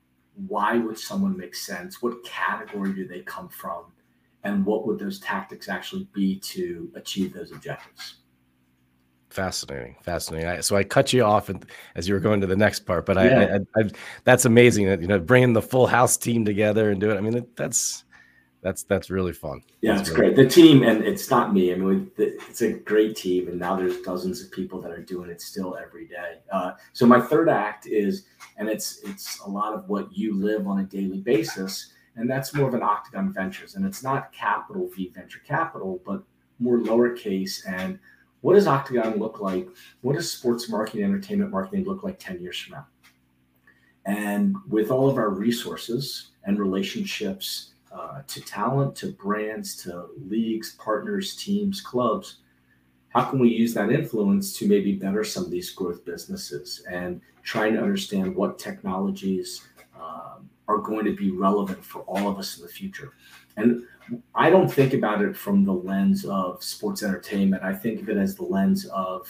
why 0.49 0.77
would 0.79 0.99
someone 0.99 1.37
make 1.37 1.55
sense? 1.55 2.03
What 2.03 2.25
category 2.25 2.93
do 2.93 3.07
they 3.07 3.21
come 3.21 3.49
from? 3.49 3.85
And 4.43 4.67
what 4.67 4.87
would 4.87 4.99
those 4.99 5.21
tactics 5.21 5.69
actually 5.69 6.09
be 6.13 6.39
to 6.41 6.91
achieve 6.95 7.33
those 7.33 7.53
objectives? 7.53 8.17
Fascinating 9.31 9.97
fascinating. 10.03 10.49
I, 10.49 10.61
so 10.61 10.77
i 10.77 10.85
cut 10.85 11.13
you 11.13 11.25
off 11.25 11.51
as 11.97 12.07
you 12.07 12.15
were 12.15 12.21
going 12.21 12.41
to 12.41 12.47
the 12.47 12.55
next 12.55 12.81
part 12.87 13.05
but 13.05 13.17
yeah. 13.17 13.59
I, 13.77 13.81
I, 13.81 13.83
I, 13.83 13.91
that's 14.23 14.45
amazing 14.45 14.87
that 14.87 15.01
you 15.01 15.09
know 15.09 15.19
bringing 15.19 15.55
the 15.55 15.63
full 15.63 15.89
house 15.89 16.17
team 16.17 16.45
together 16.45 16.91
and 16.91 17.01
do 17.01 17.11
it. 17.11 17.17
I 17.17 17.21
mean 17.21 17.45
that's 17.57 18.05
that's 18.65 18.83
that's 18.85 19.11
really 19.11 19.35
fun. 19.35 19.63
Yeah 19.83 19.95
that's 19.95 20.09
it's 20.09 20.19
really 20.19 20.35
great. 20.35 20.37
Fun. 20.37 20.45
the 20.45 20.51
team 20.51 20.83
and 20.83 21.05
it's 21.05 21.31
not 21.31 21.53
me. 21.53 21.73
I 21.73 21.77
mean 21.77 22.11
it's 22.17 22.63
a 22.63 22.73
great 22.73 23.15
team 23.15 23.47
and 23.49 23.59
now 23.59 23.77
there's 23.77 24.01
dozens 24.01 24.43
of 24.43 24.51
people 24.51 24.81
that 24.81 24.91
are 24.91 25.03
doing 25.03 25.29
it 25.29 25.43
still 25.43 25.77
every 25.77 26.09
day. 26.09 26.39
Uh, 26.51 26.73
so 26.95 27.05
my 27.05 27.21
third 27.21 27.51
act 27.51 27.87
is 27.87 28.25
and 28.57 28.69
it's 28.69 29.01
it's 29.05 29.39
a 29.41 29.49
lot 29.49 29.75
of 29.75 29.87
what 29.91 30.17
you 30.17 30.35
live 30.35 30.67
on 30.67 30.81
a 30.81 30.85
daily 30.85 31.21
basis 31.21 31.93
and 32.17 32.29
that's 32.29 32.55
more 32.55 32.67
of 32.67 32.73
an 32.73 32.83
octagon 32.83 33.35
ventures. 33.35 33.75
And 33.75 33.85
it's 33.85 34.03
not 34.03 34.33
capital 34.33 34.89
v 34.97 35.13
venture 35.15 35.43
capital 35.47 36.01
but 36.07 36.23
more 36.59 36.79
lowercase. 36.79 37.61
And 37.69 37.99
what 38.41 38.55
does 38.55 38.67
octagon 38.67 39.19
look 39.19 39.41
like? 39.41 39.69
What 40.01 40.15
does 40.15 40.33
sports 40.33 40.71
marketing 40.71 41.05
entertainment 41.05 41.51
marketing 41.51 41.85
look 41.85 42.03
like 42.03 42.19
10 42.19 42.41
years 42.41 42.59
from 42.59 42.73
now? 42.73 42.87
And 44.07 44.57
with 44.69 44.91
all 44.91 45.11
of 45.11 45.19
our 45.19 45.31
resources 45.31 46.31
and 46.45 46.59
relationships 46.59 47.74
uh, 47.95 48.23
to 48.27 48.41
talent 48.41 48.97
to 48.97 49.13
brands 49.13 49.77
to 49.77 50.07
leagues 50.29 50.73
partners 50.73 51.37
teams 51.37 51.81
clubs 51.81 52.39
how 53.15 53.25
can 53.25 53.39
we 53.39 53.49
use 53.49 53.73
that 53.73 53.93
influence 53.93 54.59
to 54.59 54.67
maybe 54.67 54.93
better 54.93 55.23
some 55.23 55.45
of 55.45 55.51
these 55.51 55.71
growth 55.71 56.05
businesses 56.05 56.85
and 56.91 57.21
trying 57.45 57.75
to 57.75 57.81
understand 57.81 58.35
what 58.35 58.59
technologies 58.59 59.69
um, 59.97 60.51
are 60.67 60.79
going 60.79 61.05
to 61.05 61.15
be 61.15 61.31
relevant 61.31 61.83
for 61.85 62.01
all 62.03 62.29
of 62.29 62.39
us 62.39 62.57
in 62.57 62.65
the 62.65 62.69
future. 62.69 63.13
And 63.57 63.85
I 64.35 64.51
don't 64.51 64.71
think 64.71 64.95
about 64.95 65.23
it 65.23 65.37
from 65.37 65.65
the 65.65 65.73
lens 65.73 66.25
of 66.25 66.63
sports 66.63 67.05
entertainment. 67.05 67.63
I 67.63 67.73
think 67.73 68.03
of 68.03 68.09
it 68.09 68.17
as 68.17 68.35
the 68.35 68.43
lens 68.43 68.87
of 68.87 69.29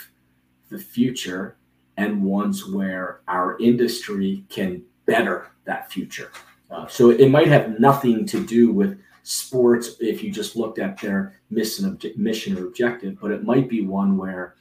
the 0.71 0.79
future 0.79 1.59
and 1.99 2.23
ones 2.23 2.67
where 2.67 3.21
our 3.29 3.59
industry 3.59 4.45
can 4.49 4.83
better 5.05 5.51
that 5.67 5.93
future. 5.93 6.31
Uh, 6.71 6.87
so 6.87 7.11
it 7.11 7.31
might 7.31 7.47
have 7.47 7.79
nothing 7.79 8.27
to 8.27 8.45
do 8.45 8.73
with 8.73 8.99
sports 9.23 9.97
if 10.01 10.23
you 10.23 10.31
just 10.31 10.57
looked 10.57 10.79
at 10.79 11.01
their 11.01 11.41
mission, 11.51 11.99
mission 12.17 12.59
or 12.59 12.67
objective, 12.67 13.19
but 13.21 13.31
it 13.31 13.45
might 13.45 13.69
be 13.69 13.81
one 13.81 14.17
where 14.17 14.55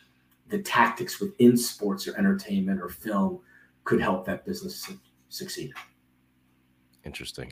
the 0.50 0.62
tactics 0.62 1.20
within 1.20 1.58
sports 1.58 2.08
or 2.08 2.18
entertainment 2.18 2.82
or 2.82 2.90
film 2.90 3.40
could 3.84 4.00
help 4.00 4.26
that 4.26 4.46
business 4.46 4.76
su- 4.76 5.00
succeed. 5.30 5.74
Interesting. 7.04 7.52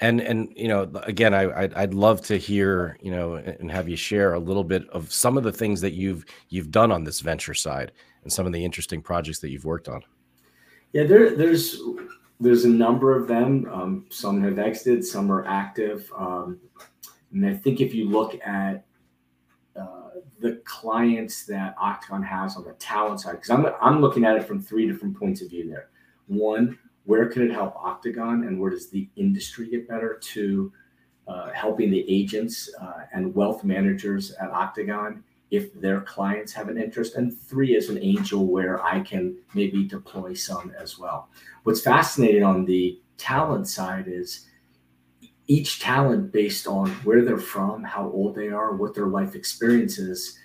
And 0.00 0.20
and 0.20 0.52
you 0.56 0.66
know 0.66 0.90
again 1.04 1.34
I 1.34 1.62
I'd, 1.62 1.74
I'd, 1.74 1.94
love 1.94 2.20
to 2.22 2.36
hear 2.36 2.98
you 3.00 3.12
know 3.12 3.36
and 3.36 3.70
have 3.70 3.88
you 3.88 3.94
share 3.94 4.34
a 4.34 4.40
little 4.40 4.64
bit 4.64 4.88
of 4.88 5.12
some 5.12 5.38
of 5.38 5.44
the 5.44 5.52
things 5.52 5.80
that 5.82 5.92
you've 5.92 6.24
you've 6.48 6.72
done 6.72 6.90
on 6.90 7.04
this 7.04 7.20
venture 7.20 7.54
side 7.54 7.92
and 8.24 8.32
some 8.32 8.44
of 8.44 8.52
the 8.52 8.64
interesting 8.64 9.00
projects 9.00 9.38
that 9.38 9.50
you've 9.50 9.64
worked 9.64 9.88
on. 9.88 10.02
Yeah, 10.92 11.04
there, 11.04 11.34
there's 11.34 11.80
there's 12.40 12.64
a 12.64 12.68
number 12.68 13.16
of 13.16 13.28
them. 13.28 13.68
Um, 13.72 14.06
some 14.10 14.42
have 14.42 14.58
exited, 14.58 15.04
some 15.04 15.30
are 15.30 15.46
active. 15.46 16.10
Um, 16.16 16.60
and 17.32 17.46
I 17.46 17.54
think 17.54 17.80
if 17.80 17.94
you 17.94 18.08
look 18.08 18.34
at 18.44 18.84
uh, 19.76 20.10
the 20.40 20.60
clients 20.64 21.44
that 21.46 21.74
Octagon 21.80 22.22
has 22.22 22.56
on 22.56 22.64
the 22.64 22.74
talent 22.74 23.20
side, 23.20 23.32
because 23.32 23.50
I'm, 23.50 23.66
I'm 23.80 24.00
looking 24.00 24.24
at 24.24 24.36
it 24.36 24.44
from 24.44 24.60
three 24.60 24.86
different 24.86 25.16
points 25.16 25.42
of 25.42 25.50
view 25.50 25.68
there. 25.68 25.88
One, 26.26 26.78
where 27.04 27.28
can 27.28 27.42
it 27.42 27.52
help 27.52 27.76
Octagon 27.76 28.44
and 28.44 28.58
where 28.58 28.70
does 28.70 28.88
the 28.88 29.08
industry 29.16 29.68
get 29.68 29.88
better? 29.88 30.18
Two, 30.20 30.72
uh, 31.28 31.50
helping 31.52 31.90
the 31.90 32.04
agents 32.08 32.70
uh, 32.80 33.04
and 33.12 33.34
wealth 33.34 33.64
managers 33.64 34.32
at 34.32 34.50
Octagon 34.50 35.22
if 35.56 35.72
their 35.80 36.00
clients 36.00 36.52
have 36.52 36.68
an 36.68 36.78
interest, 36.78 37.14
and 37.14 37.38
three 37.38 37.76
is 37.76 37.88
an 37.88 38.02
angel 38.02 38.46
where 38.46 38.82
I 38.84 39.00
can 39.00 39.36
maybe 39.54 39.84
deploy 39.84 40.34
some 40.34 40.72
as 40.78 40.98
well. 40.98 41.28
What's 41.62 41.80
fascinating 41.80 42.42
on 42.42 42.64
the 42.64 43.00
talent 43.16 43.68
side 43.68 44.06
is 44.08 44.46
each 45.46 45.80
talent 45.80 46.32
based 46.32 46.66
on 46.66 46.90
where 47.04 47.22
they're 47.22 47.38
from, 47.38 47.84
how 47.84 48.10
old 48.10 48.34
they 48.34 48.48
are, 48.48 48.74
what 48.74 48.94
their 48.94 49.06
life 49.06 49.34
experience 49.34 49.98
is, 49.98 50.38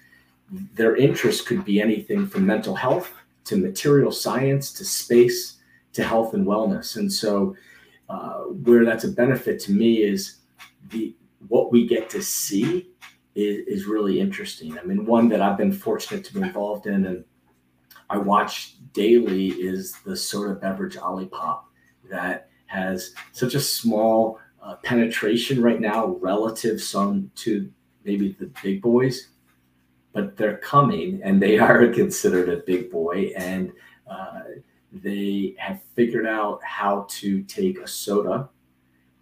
their 0.73 0.95
interest 0.95 1.45
could 1.45 1.63
be 1.63 1.81
anything 1.81 2.27
from 2.27 2.45
mental 2.45 2.75
health 2.75 3.13
to 3.45 3.55
material 3.55 4.11
science 4.11 4.73
to 4.73 4.83
space 4.83 5.57
to 5.93 6.03
health 6.03 6.33
and 6.33 6.45
wellness. 6.45 6.97
And 6.97 7.11
so, 7.11 7.55
uh, 8.09 8.41
where 8.65 8.85
that's 8.85 9.03
a 9.03 9.09
benefit 9.11 9.59
to 9.61 9.71
me 9.71 10.03
is 10.03 10.37
the 10.89 11.15
what 11.47 11.71
we 11.71 11.87
get 11.87 12.09
to 12.09 12.21
see 12.21 12.89
is, 13.39 13.81
is 13.81 13.85
really 13.87 14.19
interesting. 14.19 14.77
I 14.77 14.83
mean, 14.83 15.05
one 15.05 15.29
that 15.29 15.41
I've 15.41 15.57
been 15.57 15.71
fortunate 15.71 16.23
to 16.25 16.33
be 16.33 16.41
involved 16.41 16.87
in 16.87 17.05
and 17.05 17.23
I 18.09 18.17
watch 18.17 18.75
daily 18.93 19.49
is 19.49 19.93
the 20.05 20.15
soda 20.15 20.55
beverage 20.55 20.97
Olipop 20.97 21.61
that 22.09 22.49
has 22.65 23.13
such 23.31 23.53
a 23.53 23.59
small 23.59 24.39
uh, 24.61 24.75
penetration 24.83 25.61
right 25.61 25.79
now 25.79 26.17
relative 26.19 26.81
some 26.81 27.31
to 27.35 27.71
maybe 28.03 28.35
the 28.39 28.51
big 28.63 28.81
boys, 28.81 29.29
but 30.13 30.35
they're 30.35 30.57
coming 30.57 31.21
and 31.23 31.41
they 31.41 31.59
are 31.59 31.87
considered 31.89 32.49
a 32.49 32.63
big 32.65 32.91
boy 32.91 33.31
and 33.37 33.71
uh, 34.09 34.41
they 34.91 35.55
have 35.57 35.79
figured 35.95 36.25
out 36.25 36.59
how 36.63 37.05
to 37.09 37.43
take 37.43 37.79
a 37.79 37.87
soda 37.87 38.49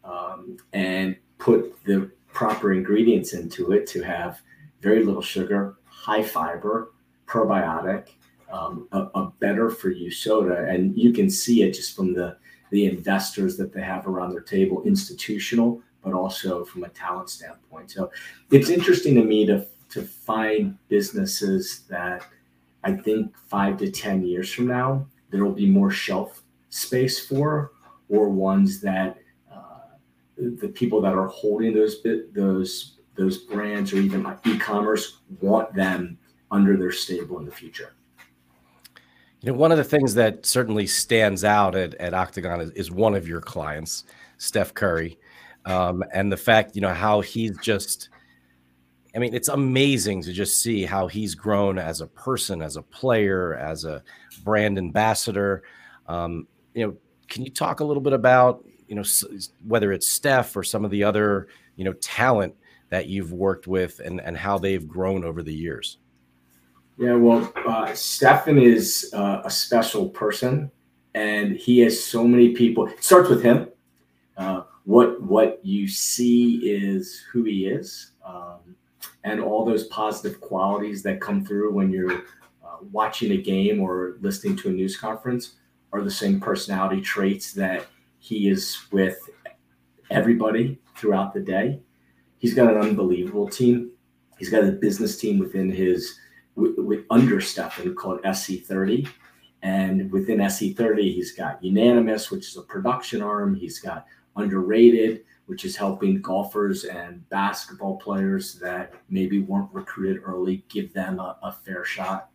um, 0.03 0.57
and 0.71 1.17
put 1.37 1.75
the 1.83 2.09
proper 2.37 2.71
ingredients 2.71 3.33
into 3.33 3.71
it 3.71 3.87
to 3.87 4.03
have 4.03 4.43
very 4.79 5.03
little 5.03 5.23
sugar, 5.23 5.77
high 5.85 6.21
fiber, 6.21 6.91
probiotic, 7.25 8.09
um, 8.51 8.87
a, 8.91 9.07
a, 9.15 9.33
better 9.39 9.71
for 9.71 9.89
you 9.89 10.11
soda. 10.11 10.67
And 10.69 10.95
you 10.95 11.11
can 11.11 11.31
see 11.31 11.63
it 11.63 11.71
just 11.71 11.95
from 11.95 12.13
the, 12.13 12.37
the 12.69 12.85
investors 12.85 13.57
that 13.57 13.73
they 13.73 13.81
have 13.81 14.05
around 14.05 14.33
their 14.33 14.41
table, 14.41 14.83
institutional, 14.83 15.81
but 16.03 16.13
also 16.13 16.63
from 16.63 16.83
a 16.83 16.89
talent 16.89 17.31
standpoint. 17.31 17.89
So 17.89 18.11
it's 18.51 18.69
interesting 18.69 19.15
to 19.15 19.23
me 19.23 19.47
to, 19.47 19.65
to 19.89 20.03
find 20.03 20.77
businesses 20.89 21.85
that 21.89 22.23
I 22.83 22.93
think 22.93 23.35
five 23.47 23.79
to 23.79 23.89
10 23.89 24.27
years 24.27 24.53
from 24.53 24.67
now, 24.67 25.07
there 25.31 25.43
will 25.43 25.53
be 25.53 25.65
more 25.65 25.89
shelf 25.89 26.43
space 26.69 27.19
for, 27.19 27.71
or 28.09 28.29
ones 28.29 28.79
that 28.81 29.17
the 30.37 30.67
people 30.69 31.01
that 31.01 31.13
are 31.13 31.27
holding 31.27 31.73
those 31.73 32.03
those 32.33 32.97
those 33.15 33.39
brands 33.39 33.91
or 33.93 33.97
even 33.97 34.23
like 34.23 34.45
e-commerce 34.45 35.19
want 35.41 35.73
them 35.73 36.17
under 36.51 36.77
their 36.77 36.91
stable 36.91 37.39
in 37.39 37.45
the 37.45 37.51
future. 37.51 37.95
You 39.41 39.51
know, 39.51 39.57
one 39.57 39.71
of 39.71 39.77
the 39.77 39.83
things 39.83 40.13
that 40.15 40.45
certainly 40.45 40.87
stands 40.87 41.43
out 41.43 41.75
at, 41.75 41.95
at 41.95 42.13
Octagon 42.13 42.61
is, 42.61 42.71
is 42.71 42.91
one 42.91 43.15
of 43.15 43.27
your 43.27 43.41
clients, 43.41 44.05
Steph 44.37 44.73
Curry, 44.73 45.17
um, 45.65 46.03
and 46.13 46.31
the 46.31 46.37
fact 46.37 46.75
you 46.75 46.81
know 46.81 46.93
how 46.93 47.21
he's 47.21 47.57
just. 47.59 48.09
I 49.15 49.19
mean, 49.19 49.33
it's 49.33 49.47
amazing 49.47 50.21
to 50.23 50.33
just 50.33 50.61
see 50.61 50.85
how 50.85 51.07
he's 51.07 51.33
grown 51.33 51.79
as 51.79 52.01
a 52.01 52.07
person, 52.07 52.61
as 52.61 52.75
a 52.75 52.83
player, 52.83 53.55
as 53.55 53.83
a 53.83 54.03
brand 54.43 54.77
ambassador. 54.77 55.63
Um, 56.07 56.47
you 56.75 56.85
know, 56.85 56.97
can 57.27 57.43
you 57.43 57.49
talk 57.49 57.79
a 57.79 57.83
little 57.83 58.03
bit 58.03 58.13
about 58.13 58.63
you 58.87 58.95
know 58.95 59.03
whether 59.65 59.91
it's 59.91 60.11
Steph 60.11 60.55
or 60.55 60.63
some 60.63 60.85
of 60.85 60.91
the 60.91 61.03
other 61.03 61.47
you 61.75 61.85
know 61.85 61.93
talent 61.93 62.55
that 62.89 63.07
you've 63.07 63.33
worked 63.33 63.67
with 63.67 63.99
and 64.03 64.21
and 64.21 64.37
how 64.37 64.57
they've 64.57 64.87
grown 64.87 65.23
over 65.23 65.43
the 65.43 65.53
years? 65.53 65.97
Yeah, 66.97 67.13
well, 67.13 67.53
uh, 67.67 67.93
Stefan 67.93 68.57
is 68.57 69.11
uh, 69.13 69.41
a 69.45 69.51
special 69.51 70.09
person, 70.09 70.71
and 71.13 71.55
he 71.55 71.79
has 71.79 72.03
so 72.03 72.27
many 72.27 72.53
people. 72.53 72.87
It 72.87 73.03
starts 73.03 73.29
with 73.29 73.43
him. 73.43 73.67
Uh, 74.35 74.63
what 74.85 75.21
what 75.21 75.59
you 75.63 75.87
see 75.87 76.57
is 76.63 77.23
who 77.31 77.43
he 77.43 77.67
is, 77.67 78.11
um, 78.25 78.75
and 79.23 79.39
all 79.39 79.63
those 79.63 79.85
positive 79.87 80.41
qualities 80.41 81.03
that 81.03 81.21
come 81.21 81.45
through 81.45 81.71
when 81.71 81.91
you're 81.91 82.11
uh, 82.11 82.77
watching 82.91 83.33
a 83.33 83.37
game 83.37 83.79
or 83.79 84.17
listening 84.21 84.55
to 84.57 84.69
a 84.69 84.71
news 84.71 84.97
conference 84.97 85.55
are 85.93 86.01
the 86.01 86.11
same 86.11 86.39
personality 86.39 87.01
traits 87.01 87.53
that 87.53 87.87
he 88.27 88.49
is 88.49 88.77
with 88.91 89.17
everybody 90.11 90.77
throughout 90.97 91.33
the 91.33 91.39
day. 91.39 91.79
He's 92.37 92.53
got 92.53 92.73
an 92.73 92.81
unbelievable 92.81 93.47
team. 93.47 93.91
He's 94.37 94.49
got 94.49 94.63
a 94.63 94.71
business 94.71 95.17
team 95.17 95.39
within 95.39 95.71
his 95.71 96.19
with, 96.55 96.77
with 96.77 97.05
under 97.09 97.39
Stefan 97.39 97.95
called 97.95 98.21
SC30. 98.23 99.07
And 99.63 100.11
within 100.11 100.39
SC30, 100.39 101.15
he's 101.15 101.31
got 101.31 101.63
Unanimous, 101.63 102.29
which 102.29 102.47
is 102.47 102.57
a 102.57 102.61
production 102.61 103.21
arm. 103.21 103.55
He's 103.55 103.79
got 103.79 104.05
Underrated, 104.35 105.23
which 105.47 105.65
is 105.65 105.75
helping 105.75 106.21
golfers 106.21 106.83
and 106.83 107.27
basketball 107.29 107.97
players 107.97 108.59
that 108.59 108.93
maybe 109.09 109.39
weren't 109.39 109.73
recruited 109.73 110.21
early 110.23 110.63
give 110.69 110.93
them 110.93 111.19
a, 111.19 111.37
a 111.41 111.51
fair 111.51 111.83
shot 111.83 112.29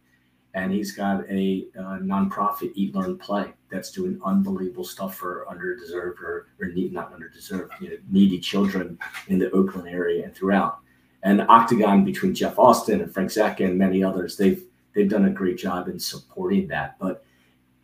and 0.54 0.72
he's 0.72 0.92
got 0.92 1.24
a, 1.30 1.66
a 1.74 1.82
nonprofit 2.00 2.72
Eat 2.74 2.94
Learn 2.94 3.16
Play 3.16 3.52
that's 3.70 3.90
doing 3.90 4.20
unbelievable 4.24 4.84
stuff 4.84 5.16
for 5.16 5.46
underdeserved 5.50 6.20
or, 6.20 6.48
or 6.60 6.68
need, 6.68 6.92
not 6.92 7.12
underdeserved, 7.12 7.70
you 7.80 7.90
know, 7.90 7.96
needy 8.10 8.38
children 8.38 8.98
in 9.28 9.38
the 9.38 9.50
Oakland 9.52 9.88
area 9.88 10.24
and 10.24 10.34
throughout. 10.34 10.78
And 11.22 11.40
Octagon 11.42 12.04
between 12.04 12.34
Jeff 12.34 12.58
Austin 12.58 13.00
and 13.00 13.12
Frank 13.12 13.30
Zecca 13.30 13.64
and 13.64 13.78
many 13.78 14.02
others, 14.02 14.36
they've 14.36 14.62
they've 14.94 15.08
done 15.08 15.24
a 15.24 15.30
great 15.30 15.56
job 15.56 15.88
in 15.88 15.98
supporting 15.98 16.68
that. 16.68 16.98
But 16.98 17.24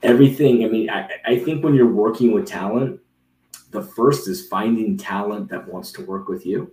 everything, 0.03 0.65
I 0.65 0.69
mean, 0.69 0.91
I, 0.91 1.09
I 1.25 1.39
think 1.39 1.65
when 1.65 1.75
you're 1.75 1.91
working 1.91 2.33
with 2.33 2.47
talent, 2.47 3.01
the 3.71 3.83
first 3.83 4.29
is 4.29 4.47
finding 4.49 4.97
talent 4.97 5.49
that 5.51 5.67
wants 5.67 5.93
to 5.93 6.05
work 6.05 6.29
with 6.29 6.45
you. 6.45 6.73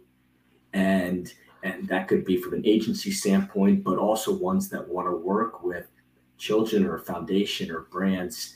And 0.74 1.32
and 1.66 1.88
that 1.88 2.08
could 2.08 2.24
be 2.24 2.38
from 2.38 2.54
an 2.54 2.66
agency 2.66 3.12
standpoint, 3.12 3.84
but 3.84 3.98
also 3.98 4.32
ones 4.32 4.70
that 4.70 4.88
want 4.88 5.08
to 5.08 5.16
work 5.16 5.64
with 5.64 5.88
children 6.38 6.86
or 6.86 6.98
a 6.98 7.00
foundation 7.00 7.72
or 7.72 7.82
brands. 7.82 8.56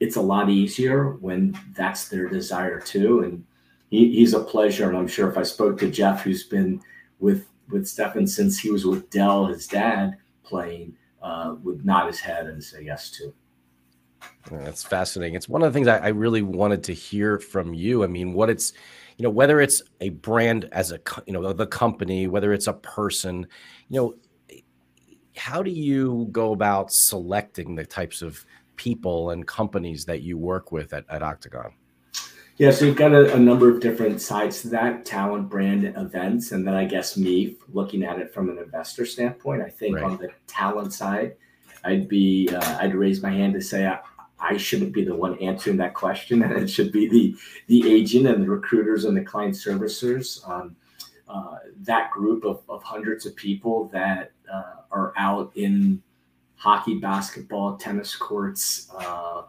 It's 0.00 0.16
a 0.16 0.20
lot 0.20 0.50
easier 0.50 1.12
when 1.12 1.58
that's 1.74 2.08
their 2.08 2.28
desire 2.28 2.78
too. 2.78 3.20
And 3.20 3.44
he, 3.88 4.12
he's 4.12 4.34
a 4.34 4.40
pleasure. 4.40 4.86
And 4.86 4.98
I'm 4.98 5.08
sure 5.08 5.30
if 5.30 5.38
I 5.38 5.44
spoke 5.44 5.78
to 5.78 5.90
Jeff, 5.90 6.22
who's 6.22 6.44
been 6.44 6.82
with 7.18 7.46
with 7.70 7.88
Stefan 7.88 8.26
since 8.26 8.58
he 8.58 8.70
was 8.70 8.84
with 8.86 9.10
Dell, 9.10 9.46
his 9.46 9.66
dad 9.66 10.18
playing, 10.44 10.94
uh, 11.22 11.56
would 11.64 11.84
nod 11.84 12.06
his 12.06 12.20
head 12.20 12.46
and 12.46 12.62
say 12.62 12.84
yes 12.84 13.10
to. 13.12 13.34
That's 14.50 14.84
fascinating. 14.84 15.34
It's 15.34 15.48
one 15.48 15.62
of 15.62 15.72
the 15.72 15.76
things 15.76 15.88
I, 15.88 15.98
I 15.98 16.08
really 16.08 16.42
wanted 16.42 16.84
to 16.84 16.92
hear 16.92 17.38
from 17.38 17.74
you. 17.74 18.04
I 18.04 18.06
mean, 18.06 18.34
what 18.34 18.50
it's 18.50 18.72
you 19.16 19.22
know 19.22 19.30
whether 19.30 19.60
it's 19.60 19.82
a 20.00 20.10
brand 20.10 20.68
as 20.72 20.92
a 20.92 21.00
you 21.26 21.32
know 21.32 21.52
the 21.52 21.66
company 21.66 22.26
whether 22.26 22.52
it's 22.52 22.66
a 22.66 22.72
person 22.74 23.46
you 23.88 24.00
know 24.00 24.14
how 25.36 25.62
do 25.62 25.70
you 25.70 26.28
go 26.32 26.52
about 26.52 26.90
selecting 26.90 27.74
the 27.74 27.84
types 27.84 28.22
of 28.22 28.44
people 28.76 29.30
and 29.30 29.46
companies 29.46 30.04
that 30.06 30.22
you 30.22 30.38
work 30.38 30.72
with 30.72 30.92
at, 30.92 31.04
at 31.08 31.22
Octagon? 31.22 31.72
Yeah, 32.58 32.70
so 32.70 32.86
you've 32.86 32.96
got 32.96 33.12
a, 33.12 33.34
a, 33.34 33.38
number 33.38 33.70
of 33.70 33.80
different 33.80 34.22
sides 34.22 34.62
to 34.62 34.68
that 34.68 35.04
talent, 35.04 35.50
brand, 35.50 35.84
events, 35.84 36.52
and 36.52 36.66
then 36.66 36.72
I 36.72 36.86
guess 36.86 37.14
me 37.18 37.56
looking 37.70 38.02
at 38.02 38.18
it 38.18 38.32
from 38.32 38.48
an 38.48 38.56
investor 38.56 39.04
standpoint. 39.04 39.60
I 39.60 39.68
think 39.68 39.96
right. 39.96 40.04
on 40.04 40.16
the 40.16 40.30
talent 40.46 40.94
side, 40.94 41.36
I'd 41.84 42.08
be 42.08 42.48
uh, 42.50 42.78
I'd 42.80 42.94
raise 42.94 43.22
my 43.22 43.30
hand 43.30 43.52
to 43.54 43.60
say 43.60 43.86
I, 43.86 43.98
I, 44.38 44.56
shouldn't 44.56 44.92
be 44.92 45.04
the 45.04 45.14
one 45.14 45.38
answering 45.38 45.76
that 45.78 45.94
question, 45.94 46.42
and 46.42 46.52
it 46.52 46.68
should 46.68 46.92
be 46.92 47.08
the 47.08 47.34
the 47.66 47.90
agent 47.90 48.26
and 48.26 48.42
the 48.42 48.48
recruiters 48.48 49.04
and 49.04 49.16
the 49.16 49.24
client 49.24 49.54
servicers. 49.54 50.46
Um, 50.48 50.76
uh, 51.28 51.56
that 51.80 52.10
group 52.10 52.44
of, 52.44 52.62
of 52.68 52.82
hundreds 52.82 53.26
of 53.26 53.34
people 53.34 53.88
that 53.88 54.30
uh, 54.52 54.82
are 54.92 55.12
out 55.16 55.50
in 55.56 56.00
hockey, 56.54 56.98
basketball, 56.98 57.76
tennis 57.76 58.14
courts 58.14 58.88
uh, 58.96 59.42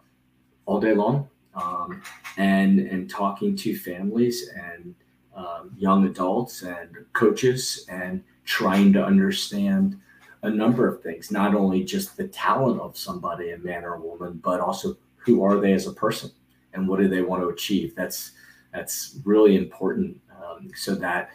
all 0.65 0.79
day 0.79 0.93
long 0.93 1.29
um, 1.55 2.01
and 2.37 2.79
and 2.79 3.09
talking 3.09 3.55
to 3.55 3.75
families 3.75 4.49
and 4.49 4.95
um, 5.35 5.71
young 5.77 6.05
adults 6.05 6.63
and 6.63 6.89
coaches 7.13 7.85
and 7.89 8.23
trying 8.43 8.93
to 8.93 9.03
understand 9.03 9.99
a 10.43 10.49
number 10.49 10.87
of 10.87 11.01
things, 11.01 11.31
not 11.31 11.55
only 11.55 11.83
just 11.83 12.15
the 12.15 12.27
talent 12.27 12.79
of 12.79 12.97
somebody, 12.97 13.51
a 13.51 13.57
man 13.57 13.83
or 13.83 13.95
a 13.95 13.99
woman, 13.99 14.39
but 14.43 14.59
also 14.59 14.97
who 15.15 15.43
are 15.43 15.59
they 15.59 15.73
as 15.73 15.87
a 15.87 15.93
person 15.93 16.31
and 16.73 16.87
what 16.87 16.99
do 16.99 17.07
they 17.07 17.21
want 17.21 17.41
to 17.41 17.49
achieve. 17.49 17.95
That's 17.95 18.31
that's 18.73 19.19
really 19.23 19.55
important 19.55 20.19
um, 20.31 20.69
so 20.75 20.93
that 20.95 21.29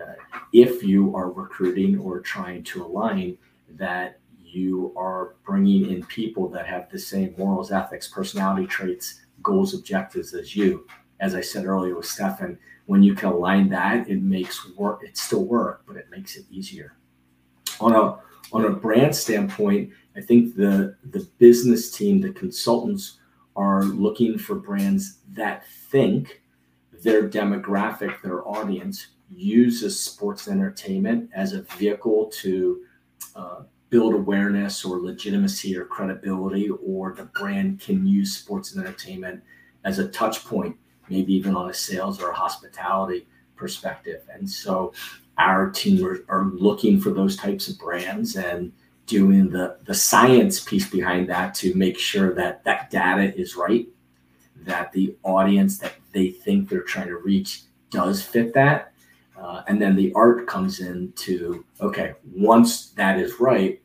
uh, 0.00 0.14
if 0.52 0.82
you 0.82 1.14
are 1.14 1.30
recruiting 1.30 1.98
or 1.98 2.20
trying 2.20 2.62
to 2.64 2.84
align, 2.84 3.38
that 3.70 4.18
you 4.42 4.92
are 4.96 5.34
bringing 5.44 5.90
in 5.90 6.04
people 6.06 6.48
that 6.48 6.66
have 6.66 6.90
the 6.90 6.98
same 6.98 7.34
morals, 7.36 7.70
ethics, 7.70 8.08
personality 8.08 8.66
traits 8.66 9.20
goals, 9.42 9.74
objectives 9.74 10.34
as 10.34 10.56
you. 10.56 10.86
As 11.20 11.34
I 11.34 11.40
said 11.40 11.64
earlier 11.64 11.96
with 11.96 12.06
Stefan, 12.06 12.58
when 12.86 13.02
you 13.02 13.14
can 13.14 13.30
align 13.30 13.68
that, 13.70 14.08
it 14.08 14.22
makes 14.22 14.68
work. 14.76 15.02
It 15.04 15.16
still 15.16 15.44
work, 15.44 15.82
but 15.86 15.96
it 15.96 16.06
makes 16.10 16.36
it 16.36 16.44
easier. 16.50 16.94
On 17.80 17.94
a 17.94 18.18
on 18.52 18.64
a 18.64 18.70
brand 18.70 19.14
standpoint, 19.14 19.90
I 20.16 20.20
think 20.20 20.56
the 20.56 20.96
the 21.10 21.28
business 21.38 21.90
team, 21.90 22.20
the 22.20 22.30
consultants, 22.30 23.18
are 23.56 23.84
looking 23.84 24.38
for 24.38 24.54
brands 24.54 25.18
that 25.32 25.66
think 25.90 26.42
their 27.02 27.28
demographic, 27.28 28.22
their 28.22 28.46
audience, 28.46 29.08
uses 29.34 29.98
sports 29.98 30.48
entertainment 30.48 31.30
as 31.34 31.52
a 31.52 31.62
vehicle 31.62 32.30
to 32.40 32.82
uh, 33.36 33.62
build 33.90 34.14
awareness 34.14 34.84
or 34.84 34.98
legitimacy 34.98 35.76
or 35.76 35.84
credibility, 35.84 36.68
or 36.70 37.14
the 37.14 37.24
brand 37.24 37.80
can 37.80 38.06
use 38.06 38.36
sports 38.36 38.74
and 38.74 38.84
entertainment 38.84 39.42
as 39.84 39.98
a 39.98 40.08
touch 40.08 40.44
point, 40.44 40.76
maybe 41.08 41.32
even 41.32 41.54
on 41.54 41.70
a 41.70 41.74
sales 41.74 42.20
or 42.20 42.30
a 42.30 42.34
hospitality 42.34 43.26
perspective. 43.56 44.22
And 44.32 44.48
so 44.48 44.92
our 45.38 45.70
team 45.70 46.04
are, 46.04 46.24
are 46.28 46.44
looking 46.46 47.00
for 47.00 47.10
those 47.10 47.36
types 47.36 47.68
of 47.68 47.78
brands 47.78 48.36
and 48.36 48.72
doing 49.06 49.48
the, 49.48 49.78
the 49.84 49.94
science 49.94 50.60
piece 50.60 50.88
behind 50.88 51.28
that 51.28 51.54
to 51.54 51.74
make 51.74 51.98
sure 51.98 52.34
that 52.34 52.62
that 52.64 52.90
data 52.90 53.34
is 53.38 53.56
right, 53.56 53.88
that 54.56 54.92
the 54.92 55.16
audience 55.22 55.78
that 55.78 55.94
they 56.12 56.30
think 56.30 56.68
they're 56.68 56.82
trying 56.82 57.06
to 57.06 57.16
reach 57.16 57.62
does 57.90 58.22
fit 58.22 58.52
that, 58.52 58.92
uh, 59.40 59.62
and 59.68 59.80
then 59.80 59.96
the 59.96 60.12
art 60.14 60.46
comes 60.46 60.80
in 60.80 61.12
to, 61.12 61.64
okay, 61.80 62.14
once 62.34 62.90
that 62.90 63.18
is 63.18 63.40
right, 63.40 63.80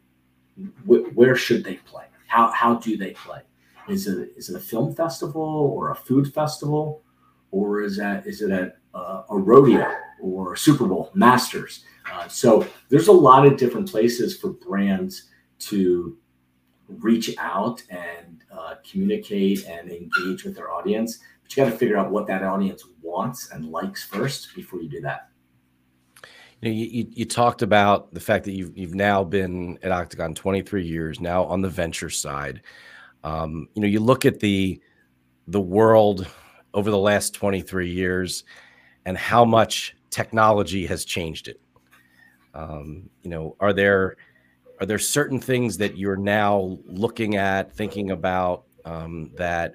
wh- 0.85 1.15
where 1.15 1.35
should 1.35 1.63
they 1.63 1.75
play? 1.75 2.05
How, 2.27 2.51
how 2.51 2.75
do 2.75 2.97
they 2.97 3.11
play? 3.11 3.41
Is 3.87 4.07
it 4.07 4.31
is 4.37 4.49
it 4.49 4.55
a 4.55 4.61
film 4.61 4.95
festival 4.95 5.41
or 5.41 5.91
a 5.91 5.95
food 5.95 6.33
festival, 6.33 7.01
or 7.51 7.81
is 7.81 7.97
that 7.97 8.25
is 8.25 8.41
it 8.41 8.49
a 8.49 8.73
a, 8.97 9.25
a 9.29 9.37
rodeo 9.37 9.93
or 10.23 10.55
Super 10.55 10.87
Bowl 10.87 11.11
Masters? 11.13 11.83
Uh, 12.11 12.27
so 12.27 12.65
there's 12.89 13.07
a 13.07 13.11
lot 13.11 13.45
of 13.45 13.57
different 13.57 13.89
places 13.89 14.37
for 14.37 14.51
brands 14.51 15.29
to 15.59 16.17
reach 16.87 17.35
out 17.37 17.83
and 17.89 18.43
uh, 18.51 18.75
communicate 18.89 19.65
and 19.65 19.91
engage 19.91 20.43
with 20.43 20.55
their 20.55 20.71
audience. 20.71 21.19
But 21.41 21.55
you 21.55 21.63
got 21.63 21.71
to 21.71 21.77
figure 21.77 21.97
out 21.97 22.11
what 22.11 22.27
that 22.27 22.43
audience 22.43 22.83
wants 23.01 23.51
and 23.51 23.71
likes 23.71 24.03
first 24.03 24.55
before 24.55 24.81
you 24.81 24.89
do 24.89 25.01
that. 25.01 25.29
You, 26.61 26.69
know, 26.69 26.75
you, 26.75 27.07
you 27.09 27.25
talked 27.25 27.61
about 27.61 28.13
the 28.13 28.21
fact 28.21 28.45
that 28.45 28.53
you've 28.53 28.77
you've 28.77 28.95
now 28.95 29.23
been 29.23 29.77
at 29.83 29.91
Octagon 29.91 30.33
23 30.33 30.85
years 30.85 31.19
now 31.19 31.43
on 31.43 31.61
the 31.61 31.69
venture 31.69 32.09
side. 32.09 32.61
Um, 33.25 33.67
you 33.73 33.81
know, 33.81 33.87
you 33.87 33.99
look 33.99 34.25
at 34.25 34.39
the 34.39 34.79
the 35.47 35.59
world 35.59 36.25
over 36.73 36.89
the 36.89 36.97
last 36.97 37.33
23 37.33 37.91
years 37.91 38.45
and 39.05 39.17
how 39.17 39.43
much 39.43 39.95
technology 40.13 40.85
has 40.85 41.03
changed 41.03 41.47
it. 41.47 41.59
Um, 42.53 43.09
you 43.23 43.31
know, 43.31 43.55
are 43.59 43.73
there 43.73 44.15
are 44.79 44.85
there 44.85 44.99
certain 44.99 45.39
things 45.39 45.77
that 45.77 45.97
you're 45.97 46.15
now 46.15 46.77
looking 46.85 47.35
at, 47.35 47.73
thinking 47.73 48.11
about 48.11 48.63
um, 48.85 49.31
that 49.35 49.73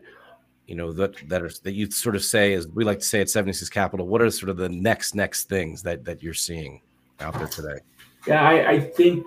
you 0.68 0.76
know 0.76 0.92
that 0.92 1.16
that 1.28 1.42
are 1.42 1.50
that 1.64 1.72
you 1.72 1.90
sort 1.90 2.14
of 2.14 2.22
say 2.22 2.52
as 2.52 2.68
we 2.68 2.84
like 2.84 3.00
to 3.00 3.04
say 3.04 3.20
at 3.20 3.30
76 3.30 3.68
capital 3.70 4.06
what 4.06 4.20
are 4.20 4.30
sort 4.30 4.50
of 4.50 4.58
the 4.58 4.68
next 4.68 5.14
next 5.14 5.48
things 5.48 5.82
that 5.82 6.04
that 6.04 6.22
you're 6.22 6.34
seeing 6.34 6.82
out 7.20 7.32
there 7.34 7.46
today 7.46 7.78
yeah 8.26 8.42
i, 8.46 8.72
I 8.72 8.80
think 8.80 9.24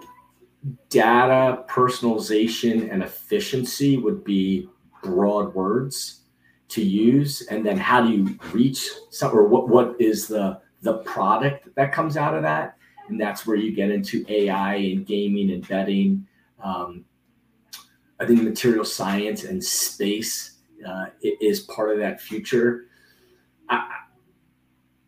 data 0.89 1.63
personalization 1.67 2.93
and 2.93 3.01
efficiency 3.01 3.97
would 3.97 4.23
be 4.23 4.69
broad 5.01 5.55
words 5.55 6.21
to 6.67 6.83
use 6.83 7.41
and 7.47 7.65
then 7.65 7.75
how 7.75 8.05
do 8.05 8.11
you 8.11 8.39
reach 8.53 8.87
some 9.09 9.35
or 9.35 9.47
what 9.47 9.67
what 9.67 9.99
is 9.99 10.27
the 10.27 10.61
the 10.81 10.97
product 10.99 11.67
that 11.75 11.91
comes 11.91 12.17
out 12.17 12.35
of 12.35 12.41
that 12.41 12.77
and 13.07 13.19
that's 13.19 13.45
where 13.45 13.55
you 13.55 13.73
get 13.73 13.91
into 13.91 14.25
ai 14.29 14.75
and 14.75 15.05
gaming 15.05 15.51
and 15.51 15.67
betting 15.67 16.25
um, 16.63 17.05
i 18.19 18.25
think 18.25 18.41
material 18.41 18.85
science 18.85 19.43
and 19.43 19.63
space 19.63 20.51
uh, 20.87 21.05
is 21.21 21.61
part 21.61 21.91
of 21.91 21.99
that 21.99 22.21
future. 22.21 22.87
I, 23.69 23.97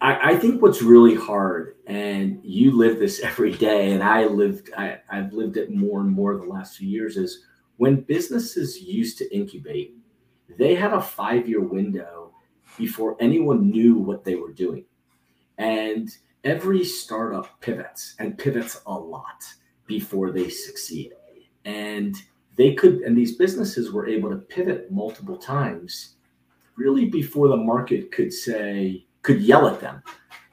I, 0.02 0.32
I, 0.32 0.36
think 0.36 0.62
what's 0.62 0.82
really 0.82 1.16
hard, 1.16 1.76
and 1.88 2.40
you 2.44 2.78
live 2.78 3.00
this 3.00 3.20
every 3.24 3.54
day, 3.54 3.92
and 3.92 4.04
I 4.04 4.26
lived, 4.26 4.72
I, 4.78 5.00
I've 5.10 5.34
lived 5.34 5.58
it 5.58 5.72
more 5.72 6.02
and 6.02 6.10
more 6.10 6.36
the 6.36 6.44
last 6.44 6.78
few 6.78 6.88
years, 6.88 7.18
is 7.18 7.46
when 7.78 8.02
businesses 8.02 8.82
used 8.82 9.18
to 9.20 9.36
incubate, 9.36 9.98
they 10.58 10.76
had 10.76 10.94
a 10.94 11.02
five 11.02 11.48
year 11.48 11.62
window 11.62 12.34
before 12.78 13.18
anyone 13.20 13.70
knew 13.70 13.96
what 13.96 14.24
they 14.24 14.36
were 14.36 14.52
doing. 14.52 14.86
And 15.58 16.10
every 16.44 16.84
startup 16.84 17.60
pivots 17.62 18.16
and 18.20 18.38
pivots 18.38 18.82
a 18.86 18.94
lot 18.94 19.44
before 19.88 20.32
they 20.32 20.50
succeed. 20.50 21.12
And 21.66 22.16
they 22.56 22.74
could, 22.74 23.02
and 23.02 23.18
these 23.18 23.36
businesses 23.36 23.92
were 23.92 24.08
able 24.08 24.30
to 24.30 24.38
pivot 24.38 24.92
multiple 24.92 25.38
times 25.38 26.16
really 26.76 27.06
before 27.06 27.48
the 27.48 27.58
market 27.58 28.12
could 28.12 28.34
say, 28.34 29.06
could 29.22 29.42
yell 29.42 29.68
at 29.68 29.80
them. 29.80 30.02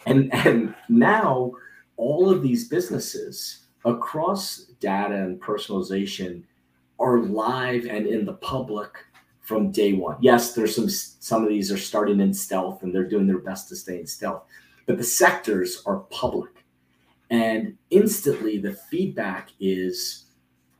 And, 0.07 0.33
and 0.35 0.75
now 0.89 1.53
all 1.97 2.31
of 2.31 2.43
these 2.43 2.69
businesses 2.69 3.67
across 3.85 4.67
data 4.81 5.15
and 5.15 5.41
personalization 5.41 6.43
are 6.99 7.21
live 7.21 7.87
and 7.87 8.07
in 8.07 8.25
the 8.25 8.35
public 8.35 8.91
from 9.41 9.73
day 9.73 9.95
one. 9.95 10.17
Yes, 10.21 10.55
there's 10.55 10.77
some 10.77 10.89
some 10.89 11.43
of 11.43 11.49
these 11.49 11.73
are 11.73 11.79
starting 11.79 12.21
in 12.21 12.33
stealth 12.33 12.83
and 12.83 12.95
they're 12.95 13.09
doing 13.09 13.27
their 13.27 13.39
best 13.39 13.69
to 13.69 13.77
stay 13.77 13.99
in 13.99 14.07
stealth, 14.07 14.45
but 14.87 14.99
the 14.99 15.05
sectors 15.05 15.83
are 15.87 16.01
public. 16.11 16.51
And 17.31 17.77
instantly 17.91 18.59
the 18.59 18.73
feedback 18.73 19.51
is 19.61 20.27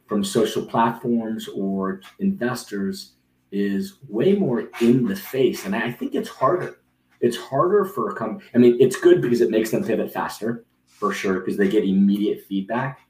from 0.07 0.25
social 0.25 0.65
platforms 0.65 1.49
or 1.49 2.01
investors 2.19 3.13
is 3.53 3.99
way 4.09 4.35
more 4.35 4.69
in 4.81 5.07
the 5.07 5.17
face. 5.17 5.65
And 5.67 5.75
I 5.75 5.93
think 5.93 6.15
it's 6.15 6.29
harder. 6.29 6.81
It's 7.21 7.37
harder 7.37 7.85
for 7.85 8.11
a 8.11 8.15
company. 8.15 8.49
I 8.55 8.59
mean, 8.59 8.77
it's 8.81 8.99
good 8.99 9.23
because 9.23 9.41
it 9.41 9.51
makes 9.51 9.71
them 9.71 9.85
pivot 9.85 10.13
faster, 10.13 10.65
for 10.89 11.13
sure, 11.13 11.41
because 11.41 11.57
they 11.57 11.69
get 11.69 11.85
immediate 11.85 12.45
feedback. 12.47 13.01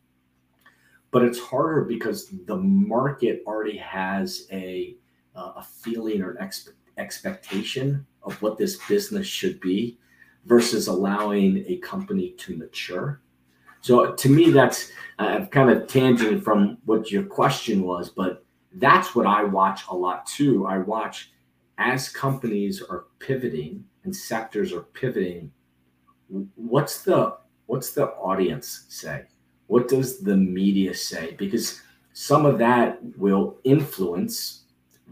But 1.11 1.23
it's 1.25 1.39
harder 1.39 1.85
because 1.85 2.33
the 2.47 2.57
market 2.57 3.43
already 3.47 3.79
has 3.79 4.47
a, 4.53 4.97
uh, 5.35 5.53
a 5.57 5.63
feeling 5.63 6.23
or 6.23 6.33
an 6.33 6.47
expe- 6.47 6.75
expectation 6.99 8.07
of 8.23 8.41
what 8.43 8.59
this 8.59 8.77
business 8.87 9.27
should 9.27 9.61
be 9.61 9.99
versus 10.47 10.89
allowing 10.89 11.65
a 11.67 11.77
company 11.77 12.31
to 12.39 12.57
mature 12.57 13.21
so 13.83 14.13
to 14.13 14.29
me, 14.29 14.51
that's 14.51 14.93
uh, 15.19 15.47
kind 15.47 15.71
of 15.71 15.87
tangent 15.87 16.45
from 16.45 16.79
what 16.85 17.11
your 17.11 17.23
question 17.23 17.83
was, 17.83 18.11
but 18.11 18.45
that's 18.75 19.15
what 19.15 19.27
I 19.27 19.45
watch 19.45 19.85
a 19.89 19.97
lot 19.97 20.27
too. 20.27 20.67
I 20.67 20.79
watch 20.79 21.33
as 21.79 22.09
companies 22.09 22.83
are 22.83 23.07
pivoting 23.19 23.85
and 24.05 24.15
sectors 24.15 24.73
are 24.73 24.83
pivoting. 24.83 25.51
What's 26.57 27.03
the 27.03 27.39
what's 27.67 27.93
the 27.93 28.09
audience 28.09 28.85
say? 28.89 29.25
what 29.71 29.87
does 29.87 30.19
the 30.19 30.37
media 30.37 30.93
say? 30.93 31.37
Because 31.39 31.81
some 32.13 32.45
of 32.45 32.59
that 32.59 32.99
will 33.17 33.59
influence 33.63 34.65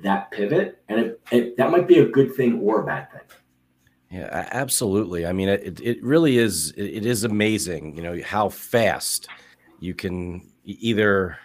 that 0.02 0.32
pivot, 0.32 0.82
and 0.88 0.98
it, 0.98 1.20
it, 1.30 1.56
that 1.56 1.70
might 1.70 1.86
be 1.86 2.00
a 2.00 2.08
good 2.08 2.34
thing 2.34 2.58
or 2.60 2.82
a 2.82 2.84
bad 2.84 3.08
thing. 3.12 3.20
Yeah, 4.10 4.48
absolutely. 4.52 5.26
I 5.26 5.32
mean, 5.32 5.48
it, 5.48 5.80
it 5.80 6.02
really 6.02 6.38
is. 6.38 6.72
It 6.76 7.04
is 7.04 7.24
amazing, 7.24 7.94
you 7.94 8.02
know, 8.02 8.18
how 8.24 8.48
fast 8.48 9.28
you 9.80 9.94
can 9.94 10.50
either 10.64 11.36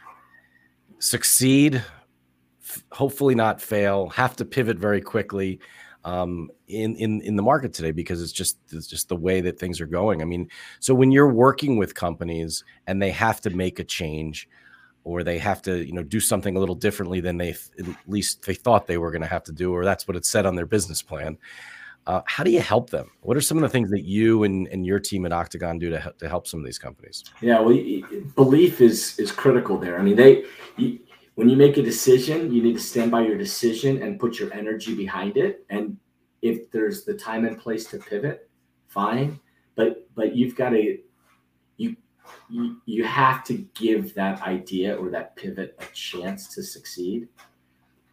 succeed, 1.00 1.84
hopefully 2.92 3.36
not 3.36 3.62
fail, 3.62 4.10
have 4.10 4.36
to 4.38 4.46
pivot 4.46 4.78
very 4.78 5.02
quickly 5.02 5.60
um, 6.06 6.50
in 6.68 6.96
in 6.96 7.22
in 7.22 7.36
the 7.36 7.44
market 7.44 7.74
today 7.74 7.92
because 7.92 8.22
it's 8.22 8.32
just 8.32 8.58
it's 8.72 8.88
just 8.88 9.10
the 9.10 9.16
way 9.16 9.42
that 9.42 9.60
things 9.60 9.82
are 9.82 9.86
going. 9.86 10.22
I 10.22 10.26
mean, 10.26 10.50
so 10.80 10.94
when 10.94 11.12
you're 11.12 11.32
working 11.32 11.78
with 11.78 11.94
companies 11.96 12.64
and 12.88 13.02
they 13.02 13.12
have 13.12 13.42
to 13.42 13.50
make 13.50 13.80
a 13.80 13.84
change, 13.84 14.48
or 15.04 15.24
they 15.24 15.38
have 15.38 15.62
to 15.64 15.86
you 15.86 15.94
know 15.94 16.04
do 16.04 16.22
something 16.22 16.56
a 16.56 16.60
little 16.60 16.76
differently 16.76 17.20
than 17.20 17.38
they 17.38 17.50
at 17.80 17.86
least 18.08 18.46
they 18.46 18.54
thought 18.54 18.88
they 18.88 18.98
were 18.98 19.12
going 19.12 19.22
to 19.22 19.28
have 19.28 19.44
to 19.44 19.52
do, 19.52 19.74
or 19.74 19.84
that's 19.84 20.08
what 20.08 20.16
it 20.16 20.26
said 20.26 20.46
on 20.46 20.56
their 20.56 20.66
business 20.66 21.02
plan. 21.02 21.38
Uh, 22.06 22.22
how 22.26 22.44
do 22.44 22.52
you 22.52 22.60
help 22.60 22.90
them? 22.90 23.10
What 23.22 23.38
are 23.38 23.42
some 23.42 23.58
of 23.58 23.62
the 23.62 23.70
things 23.70 23.90
that 23.92 24.04
you 24.04 24.44
and, 24.44 24.68
and 24.68 24.86
your 24.86 25.00
team 25.00 25.26
at 25.26 25.32
Octagon 25.32 25.80
do 25.80 25.90
to, 25.90 26.14
to 26.20 26.30
help 26.30 26.48
some 26.48 26.60
of 26.60 26.66
these 26.66 26.78
companies? 26.78 27.24
Yeah, 27.42 27.60
well, 27.60 27.78
belief 28.36 28.82
is 28.82 29.18
is 29.20 29.32
critical 29.32 29.78
there. 29.78 29.98
I 29.98 30.02
mean, 30.02 30.16
they 30.16 30.44
you, 30.78 31.00
when 31.36 31.50
you 31.50 31.56
make 31.56 31.78
a 31.78 31.82
decision, 31.82 32.54
you 32.54 32.62
need 32.62 32.74
to 32.74 32.82
stand 32.82 33.10
by 33.10 33.22
your 33.22 33.38
decision 33.38 34.04
and 34.04 34.20
put 34.20 34.38
your 34.38 34.54
energy 34.54 34.94
behind 34.96 35.38
it. 35.38 35.66
And 35.70 35.98
if 36.42 36.70
there's 36.72 37.06
the 37.06 37.14
time 37.14 37.46
and 37.46 37.58
place 37.58 37.86
to 37.88 37.98
pivot, 37.98 38.50
fine. 38.88 39.40
But 39.76 40.08
but 40.14 40.36
you've 40.36 40.56
got 40.56 40.72
to 40.72 40.98
you 41.78 41.96
you, 42.50 42.78
you 42.86 43.04
have 43.04 43.44
to 43.46 43.66
give 43.74 44.14
that 44.16 44.42
idea 44.42 44.96
or 44.96 45.10
that 45.10 45.36
pivot 45.36 45.76
a 45.80 45.86
chance 45.94 46.54
to 46.56 46.64
succeed. 46.64 47.28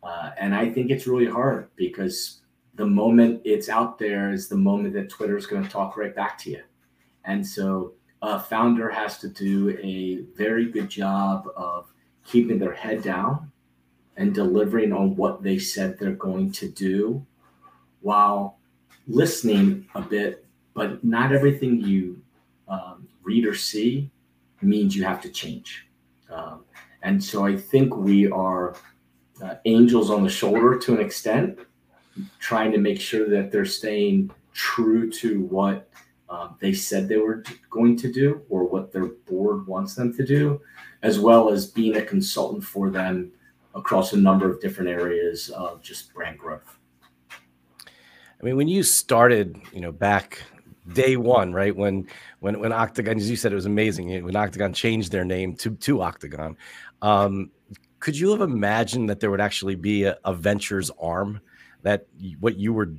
Uh, 0.03 0.31
and 0.38 0.55
I 0.55 0.70
think 0.70 0.90
it's 0.90 1.07
really 1.07 1.31
hard 1.31 1.68
because 1.76 2.39
the 2.80 2.86
moment 2.86 3.42
it's 3.44 3.68
out 3.68 3.98
there 3.98 4.32
is 4.32 4.48
the 4.48 4.56
moment 4.56 4.94
that 4.94 5.10
Twitter 5.10 5.36
is 5.36 5.46
going 5.46 5.62
to 5.62 5.68
talk 5.68 5.98
right 5.98 6.16
back 6.16 6.38
to 6.38 6.50
you. 6.50 6.62
And 7.26 7.46
so 7.46 7.92
a 8.22 8.40
founder 8.40 8.88
has 8.88 9.18
to 9.18 9.28
do 9.28 9.76
a 9.82 10.22
very 10.34 10.72
good 10.72 10.88
job 10.88 11.46
of 11.56 11.92
keeping 12.24 12.58
their 12.58 12.72
head 12.72 13.02
down 13.02 13.52
and 14.16 14.34
delivering 14.34 14.94
on 14.94 15.14
what 15.14 15.42
they 15.42 15.58
said 15.58 15.98
they're 15.98 16.12
going 16.12 16.50
to 16.52 16.70
do 16.70 17.24
while 18.00 18.58
listening 19.06 19.86
a 19.94 20.00
bit, 20.00 20.46
but 20.72 21.04
not 21.04 21.34
everything 21.34 21.82
you 21.82 22.22
um, 22.66 23.06
read 23.22 23.44
or 23.44 23.54
see 23.54 24.10
means 24.62 24.96
you 24.96 25.04
have 25.04 25.20
to 25.20 25.28
change. 25.28 25.86
Um, 26.30 26.64
and 27.02 27.22
so 27.22 27.44
I 27.44 27.58
think 27.58 27.94
we 27.94 28.30
are 28.30 28.74
uh, 29.42 29.56
angels 29.66 30.10
on 30.10 30.22
the 30.22 30.30
shoulder 30.30 30.78
to 30.78 30.94
an 30.94 31.00
extent, 31.00 31.58
trying 32.38 32.72
to 32.72 32.78
make 32.78 33.00
sure 33.00 33.28
that 33.28 33.50
they're 33.50 33.64
staying 33.64 34.30
true 34.52 35.11
to 35.11 35.42
what 35.44 35.88
um, 36.28 36.56
they 36.61 36.72
said 36.72 37.09
they 37.09 37.16
were 37.16 37.42
going 37.70 37.96
to 37.96 38.12
do 38.12 38.42
or 38.48 38.64
what 38.64 38.92
their 38.92 39.06
board 39.06 39.66
wants 39.66 39.94
them 39.94 40.14
to 40.14 40.24
do, 40.24 40.61
as 41.02 41.18
well 41.18 41.50
as 41.50 41.66
being 41.66 41.96
a 41.96 42.02
consultant 42.02 42.62
for 42.62 42.90
them 42.90 43.33
across 43.74 44.12
a 44.12 44.16
number 44.16 44.50
of 44.50 44.61
different 44.61 44.90
areas 44.90 45.50
of 45.50 45.83
just 45.83 46.12
brand 46.14 46.38
growth. 46.38 46.78
I 47.78 48.44
mean, 48.44 48.56
when 48.56 48.68
you 48.68 48.83
started, 48.83 49.61
you 49.72 49.80
know, 49.80 49.92
back 49.92 50.42
day 50.92 51.16
one, 51.16 51.52
right? 51.52 51.74
When 51.74 52.06
when 52.40 52.59
when 52.59 52.72
Octagon, 52.72 53.16
as 53.16 53.28
you 53.28 53.37
said, 53.37 53.52
it 53.52 53.56
was 53.56 53.66
amazing. 53.66 54.24
When 54.24 54.37
Octagon 54.37 54.72
changed 54.72 55.12
their 55.12 55.24
name 55.24 55.54
to 55.56 55.70
to 55.70 56.02
Octagon, 56.02 56.56
um, 57.02 57.50
could 57.98 58.16
you 58.16 58.30
have 58.30 58.40
imagined 58.40 59.11
that 59.11 59.20
there 59.20 59.30
would 59.30 59.40
actually 59.40 59.74
be 59.74 60.04
a, 60.04 60.18
a 60.24 60.33
ventures 60.33 60.90
arm 61.00 61.40
that 61.82 62.06
what 62.40 62.56
you 62.56 62.72
were 62.72 62.90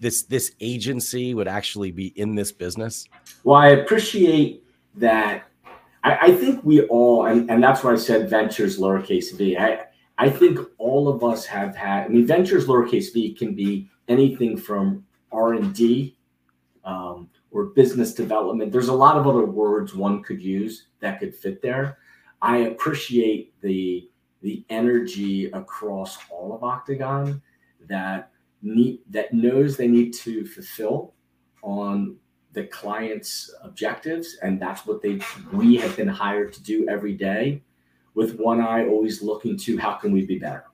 this 0.00 0.22
this 0.22 0.52
agency 0.60 1.34
would 1.34 1.48
actually 1.48 1.92
be 1.92 2.08
in 2.16 2.34
this 2.34 2.52
business? 2.52 3.08
Well, 3.44 3.56
I 3.56 3.68
appreciate 3.68 4.64
that. 4.96 5.44
I, 6.02 6.18
I 6.22 6.32
think 6.32 6.64
we 6.64 6.82
all, 6.82 7.26
and, 7.26 7.50
and 7.50 7.62
that's 7.62 7.84
why 7.84 7.92
I 7.92 7.96
said 7.96 8.28
ventures 8.28 8.78
lowercase 8.78 9.36
v. 9.36 9.56
I, 9.56 9.84
I 10.18 10.30
think 10.30 10.58
all 10.78 11.08
of 11.08 11.22
us 11.22 11.44
have 11.46 11.76
had. 11.76 12.06
I 12.06 12.08
mean, 12.08 12.26
ventures 12.26 12.66
lowercase 12.66 13.12
v 13.12 13.34
can 13.34 13.54
be 13.54 13.88
anything 14.08 14.56
from 14.56 15.04
R 15.32 15.54
and 15.54 15.74
D 15.74 16.16
um, 16.84 17.28
or 17.50 17.66
business 17.66 18.14
development. 18.14 18.72
There's 18.72 18.88
a 18.88 18.94
lot 18.94 19.16
of 19.16 19.26
other 19.26 19.44
words 19.44 19.94
one 19.94 20.22
could 20.22 20.40
use 20.40 20.88
that 21.00 21.20
could 21.20 21.34
fit 21.34 21.62
there. 21.62 21.98
I 22.42 22.58
appreciate 22.58 23.58
the 23.60 24.08
the 24.42 24.64
energy 24.68 25.46
across 25.52 26.18
all 26.30 26.54
of 26.54 26.62
Octagon 26.62 27.42
that 27.88 28.30
need 28.62 29.00
that 29.10 29.32
knows 29.32 29.76
they 29.76 29.88
need 29.88 30.12
to 30.12 30.44
fulfill 30.46 31.14
on 31.62 32.16
the 32.52 32.64
client's 32.64 33.54
objectives 33.62 34.36
and 34.42 34.60
that's 34.60 34.86
what 34.86 35.02
they 35.02 35.20
we 35.52 35.76
have 35.76 35.94
been 35.96 36.08
hired 36.08 36.52
to 36.54 36.62
do 36.62 36.86
every 36.88 37.14
day. 37.14 37.62
With 38.14 38.38
one 38.38 38.62
eye 38.62 38.86
always 38.86 39.20
looking 39.20 39.58
to 39.58 39.76
how 39.76 39.94
can 39.94 40.10
we 40.10 40.24
be 40.24 40.38
better. 40.38 40.64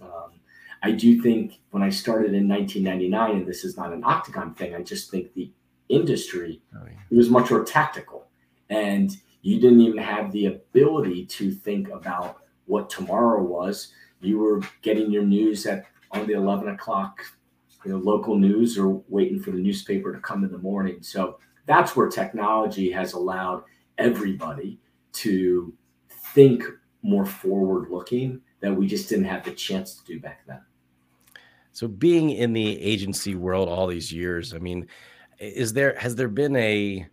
Um, 0.00 0.40
i 0.82 0.90
do 0.90 1.20
think 1.22 1.60
when 1.70 1.82
i 1.82 1.88
started 1.88 2.34
in 2.34 2.48
1999 2.48 3.36
and 3.38 3.46
this 3.46 3.64
is 3.64 3.76
not 3.76 3.92
an 3.92 4.02
octagon 4.04 4.54
thing 4.54 4.74
i 4.74 4.82
just 4.82 5.10
think 5.10 5.32
the 5.34 5.52
industry 5.92 6.62
oh, 6.74 6.80
yeah. 6.86 6.98
it 7.10 7.16
was 7.16 7.30
much 7.30 7.50
more 7.50 7.64
tactical. 7.64 8.26
And 8.70 9.16
you 9.42 9.60
didn't 9.60 9.80
even 9.80 9.98
have 9.98 10.32
the 10.32 10.46
ability 10.46 11.26
to 11.26 11.52
think 11.52 11.88
about 11.90 12.38
what 12.66 12.88
tomorrow 12.88 13.42
was. 13.42 13.92
You 14.20 14.38
were 14.38 14.62
getting 14.82 15.10
your 15.10 15.24
news 15.24 15.66
at 15.66 15.84
on 16.12 16.26
the 16.26 16.34
11 16.34 16.68
o'clock 16.68 17.20
you 17.84 17.92
know, 17.92 17.98
local 17.98 18.36
news 18.36 18.78
or 18.78 19.02
waiting 19.08 19.40
for 19.40 19.50
the 19.50 19.58
newspaper 19.58 20.12
to 20.12 20.20
come 20.20 20.44
in 20.44 20.52
the 20.52 20.58
morning. 20.58 21.02
So 21.02 21.38
that's 21.66 21.96
where 21.96 22.08
technology 22.08 22.90
has 22.92 23.12
allowed 23.12 23.64
everybody 23.98 24.78
to 25.14 25.72
think 26.34 26.64
more 27.02 27.26
forward 27.26 27.90
looking 27.90 28.40
that 28.60 28.74
we 28.74 28.86
just 28.86 29.08
didn't 29.08 29.24
have 29.24 29.44
the 29.44 29.52
chance 29.52 29.94
to 29.94 30.04
do 30.04 30.20
back 30.20 30.46
then. 30.46 30.60
So 31.72 31.88
being 31.88 32.30
in 32.30 32.52
the 32.52 32.80
agency 32.80 33.34
world 33.34 33.68
all 33.68 33.86
these 33.86 34.12
years, 34.12 34.54
I 34.54 34.58
mean, 34.58 34.86
is 35.38 35.72
there 35.72 35.96
has 35.98 36.14
there 36.14 36.28
been 36.28 36.54
a 36.56 37.06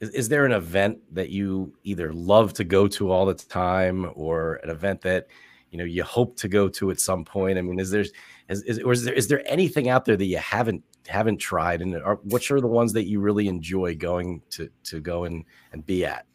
is, 0.00 0.10
is 0.10 0.28
there 0.28 0.44
an 0.44 0.52
event 0.52 0.98
that 1.12 1.30
you 1.30 1.74
either 1.82 2.12
love 2.12 2.52
to 2.54 2.64
go 2.64 2.86
to 2.88 3.10
all 3.10 3.26
the 3.26 3.34
time 3.34 4.10
or 4.14 4.56
an 4.56 4.70
event 4.70 5.00
that 5.02 5.26
you 5.74 5.78
know 5.78 5.84
you 5.84 6.04
hope 6.04 6.36
to 6.36 6.46
go 6.46 6.68
to 6.68 6.92
at 6.92 7.00
some 7.00 7.24
point? 7.24 7.58
I 7.58 7.62
mean, 7.62 7.80
is 7.80 7.90
there 7.90 8.04
is, 8.48 8.62
is 8.62 8.78
or 8.78 8.92
is 8.92 9.02
there 9.02 9.12
is 9.12 9.26
there 9.26 9.42
anything 9.44 9.88
out 9.88 10.04
there 10.04 10.16
that 10.16 10.24
you 10.24 10.38
haven't 10.38 10.84
haven't 11.08 11.38
tried, 11.38 11.82
and 11.82 11.96
are, 11.96 12.20
which 12.22 12.52
are 12.52 12.60
the 12.60 12.68
ones 12.68 12.92
that 12.92 13.08
you 13.08 13.18
really 13.18 13.48
enjoy 13.48 13.96
going 13.96 14.40
to 14.50 14.70
to 14.84 15.00
go 15.00 15.24
and 15.24 15.44
and 15.72 15.84
be 15.84 16.04
at? 16.04 16.26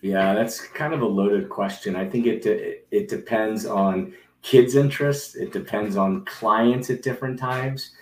Yeah, 0.00 0.34
that's 0.34 0.60
kind 0.60 0.92
of 0.92 1.02
a 1.02 1.06
loaded 1.06 1.48
question. 1.48 1.94
I 1.94 2.08
think 2.08 2.26
it 2.26 2.44
it 2.90 3.06
depends 3.06 3.66
on 3.66 4.14
kids' 4.42 4.74
interests. 4.74 5.36
It 5.36 5.52
depends 5.52 5.96
on 5.96 6.24
clients 6.24 6.90
at 6.90 7.00
different 7.02 7.38
times. 7.38 7.92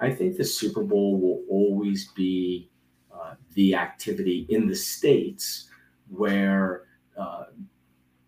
I 0.00 0.10
think 0.10 0.38
the 0.38 0.44
Super 0.44 0.82
Bowl 0.82 1.20
will 1.20 1.42
always 1.50 2.12
be 2.12 2.70
uh, 3.14 3.34
the 3.52 3.74
activity 3.74 4.46
in 4.48 4.68
the 4.68 4.74
states 4.74 5.68
where 6.08 6.84
uh, 7.18 7.44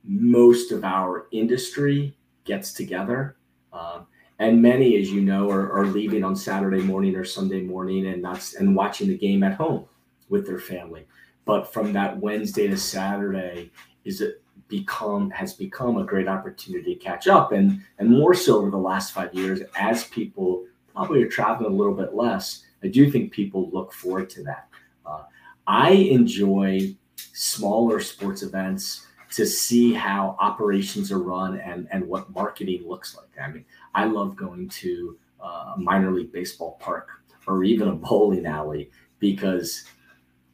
most 0.04 0.72
of 0.72 0.84
our 0.84 1.28
industry 1.32 2.17
gets 2.48 2.72
together. 2.72 3.36
Um, 3.72 4.06
and 4.40 4.60
many, 4.60 4.96
as 4.96 5.10
you 5.10 5.20
know, 5.20 5.48
are, 5.50 5.70
are 5.72 5.86
leaving 5.86 6.24
on 6.24 6.34
Saturday 6.34 6.82
morning 6.82 7.14
or 7.14 7.24
Sunday 7.24 7.60
morning 7.60 8.06
and 8.06 8.22
not 8.22 8.52
and 8.58 8.74
watching 8.74 9.08
the 9.08 9.16
game 9.16 9.42
at 9.44 9.54
home 9.54 9.84
with 10.28 10.46
their 10.46 10.58
family. 10.58 11.06
But 11.44 11.72
from 11.72 11.92
that 11.92 12.18
Wednesday 12.18 12.66
to 12.68 12.76
Saturday, 12.76 13.70
is 14.04 14.20
it 14.20 14.42
become 14.68 15.30
has 15.30 15.54
become 15.54 15.96
a 15.98 16.04
great 16.04 16.28
opportunity 16.28 16.94
to 16.94 17.00
catch 17.00 17.28
up, 17.28 17.52
and 17.52 17.80
and 17.98 18.08
more 18.10 18.34
so 18.34 18.58
over 18.58 18.70
the 18.70 18.76
last 18.76 19.12
five 19.12 19.34
years 19.34 19.60
as 19.78 20.04
people 20.04 20.64
probably 20.92 21.22
are 21.22 21.28
traveling 21.28 21.72
a 21.72 21.76
little 21.76 21.94
bit 21.94 22.14
less. 22.14 22.64
I 22.82 22.88
do 22.88 23.10
think 23.10 23.32
people 23.32 23.70
look 23.72 23.92
forward 23.92 24.30
to 24.30 24.42
that. 24.44 24.68
Uh, 25.04 25.22
I 25.66 25.90
enjoy 25.90 26.94
smaller 27.16 28.00
sports 28.00 28.42
events 28.42 29.07
to 29.30 29.46
see 29.46 29.92
how 29.92 30.36
operations 30.40 31.12
are 31.12 31.22
run 31.22 31.58
and 31.60 31.88
and 31.90 32.06
what 32.06 32.30
marketing 32.34 32.86
looks 32.86 33.16
like. 33.16 33.28
I 33.42 33.50
mean, 33.50 33.64
I 33.94 34.04
love 34.04 34.36
going 34.36 34.68
to 34.68 35.18
uh, 35.42 35.74
a 35.76 35.78
minor 35.78 36.10
league 36.10 36.32
baseball 36.32 36.78
park 36.80 37.08
or 37.46 37.64
even 37.64 37.88
a 37.88 37.94
bowling 37.94 38.46
alley 38.46 38.90
because 39.18 39.84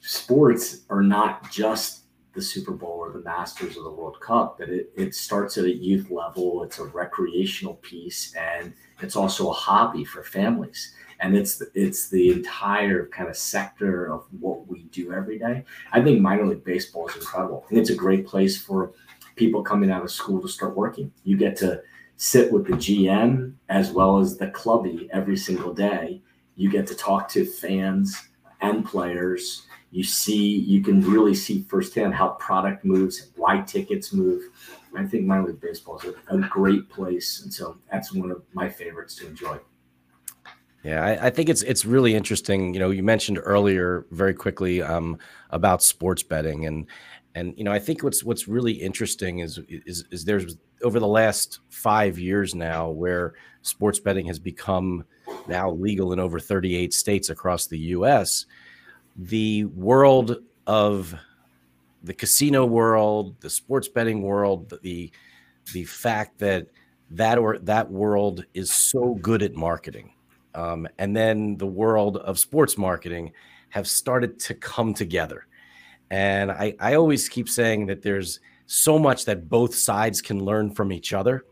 sports 0.00 0.82
are 0.90 1.02
not 1.02 1.50
just 1.50 2.02
the 2.34 2.42
Super 2.42 2.72
Bowl 2.72 2.98
or 2.98 3.12
the 3.12 3.20
Masters 3.20 3.76
or 3.76 3.84
the 3.84 3.90
World 3.90 4.20
Cup, 4.20 4.58
but 4.58 4.68
it, 4.68 4.92
it 4.96 5.14
starts 5.14 5.56
at 5.56 5.64
a 5.64 5.74
youth 5.74 6.10
level. 6.10 6.64
It's 6.64 6.78
a 6.78 6.84
recreational 6.84 7.74
piece 7.74 8.34
and 8.34 8.72
it's 9.00 9.16
also 9.16 9.50
a 9.50 9.52
hobby 9.52 10.04
for 10.04 10.24
families. 10.24 10.94
And 11.24 11.34
it's 11.34 11.62
it's 11.74 12.10
the 12.10 12.30
entire 12.30 13.06
kind 13.06 13.30
of 13.30 13.36
sector 13.36 14.12
of 14.12 14.24
what 14.40 14.68
we 14.68 14.82
do 14.84 15.14
every 15.14 15.38
day. 15.38 15.64
I 15.90 16.02
think 16.02 16.20
minor 16.20 16.46
league 16.46 16.64
baseball 16.64 17.08
is 17.08 17.16
incredible. 17.16 17.64
Think 17.66 17.80
it's 17.80 17.88
a 17.88 17.94
great 17.94 18.26
place 18.26 18.62
for 18.62 18.92
people 19.34 19.62
coming 19.62 19.90
out 19.90 20.04
of 20.04 20.10
school 20.10 20.42
to 20.42 20.48
start 20.48 20.76
working. 20.76 21.10
You 21.24 21.38
get 21.38 21.56
to 21.56 21.80
sit 22.16 22.52
with 22.52 22.66
the 22.66 22.74
GM 22.74 23.54
as 23.70 23.90
well 23.90 24.18
as 24.18 24.36
the 24.36 24.48
clubby 24.48 25.08
every 25.12 25.38
single 25.38 25.72
day. 25.72 26.20
You 26.56 26.70
get 26.70 26.86
to 26.88 26.94
talk 26.94 27.30
to 27.30 27.46
fans 27.46 28.28
and 28.60 28.84
players 28.84 29.66
you 29.94 30.02
see 30.02 30.58
you 30.58 30.82
can 30.82 31.00
really 31.02 31.34
see 31.34 31.64
firsthand 31.68 32.12
how 32.14 32.30
product 32.30 32.84
moves 32.84 33.28
why 33.36 33.60
tickets 33.60 34.12
move 34.12 34.42
i 34.96 35.04
think 35.04 35.24
minor 35.24 35.46
league 35.46 35.60
baseball 35.60 35.98
is 35.98 36.14
a, 36.28 36.36
a 36.36 36.40
great 36.48 36.88
place 36.88 37.42
and 37.42 37.52
so 37.52 37.76
that's 37.92 38.12
one 38.12 38.30
of 38.30 38.42
my 38.54 38.68
favorites 38.68 39.14
to 39.14 39.26
enjoy 39.26 39.56
yeah, 40.84 41.04
I, 41.04 41.26
I, 41.26 41.30
think 41.30 41.48
it's 41.48 41.62
it's 41.62 41.84
really 41.84 42.14
interesting. 42.14 42.74
You 42.74 42.80
know, 42.80 42.90
you 42.90 43.02
mentioned 43.02 43.40
earlier 43.42 44.06
very 44.10 44.34
quickly 44.34 44.82
um, 44.82 45.18
about 45.50 45.82
sports 45.82 46.22
betting, 46.22 46.66
and 46.66 46.86
and 47.34 47.54
you 47.56 47.64
know, 47.64 47.72
I 47.72 47.78
think 47.78 48.02
what's 48.02 48.22
what's 48.22 48.46
really 48.46 48.72
interesting 48.72 49.40
is 49.40 49.58
is 49.68 50.04
is 50.10 50.24
there's 50.24 50.56
over 50.82 51.00
the 51.00 51.08
last 51.08 51.60
five 51.70 52.18
years 52.18 52.54
now 52.54 52.90
where 52.90 53.34
sports 53.62 53.98
betting 53.98 54.26
has 54.26 54.38
become 54.38 55.04
now 55.48 55.70
legal 55.70 56.12
in 56.12 56.20
over 56.20 56.38
38 56.38 56.92
states 56.92 57.30
across 57.30 57.66
the 57.66 57.78
U.S 57.78 58.44
the 59.16 59.64
world 59.66 60.38
of 60.66 61.14
the 62.02 62.14
casino 62.14 62.66
world, 62.66 63.40
the 63.40 63.50
sports 63.50 63.88
betting 63.88 64.22
world, 64.22 64.72
the 64.82 65.10
the 65.72 65.84
fact 65.84 66.38
that 66.38 66.66
that 67.10 67.38
or 67.38 67.58
that 67.58 67.90
world 67.90 68.44
is 68.54 68.70
so 68.70 69.14
good 69.14 69.42
at 69.42 69.54
marketing, 69.54 70.12
um, 70.54 70.88
and 70.98 71.16
then 71.16 71.56
the 71.56 71.66
world 71.66 72.18
of 72.18 72.38
sports 72.38 72.78
marketing 72.78 73.32
have 73.70 73.88
started 73.88 74.38
to 74.38 74.54
come 74.54 74.94
together. 74.94 75.46
And 76.10 76.52
I, 76.52 76.74
I 76.78 76.94
always 76.94 77.28
keep 77.28 77.48
saying 77.48 77.86
that 77.86 78.02
there's 78.02 78.40
so 78.66 78.98
much 78.98 79.24
that 79.24 79.48
both 79.48 79.74
sides 79.74 80.20
can 80.22 80.44
learn 80.44 80.70
from 80.70 80.92
each 80.92 81.12
other, 81.12 81.44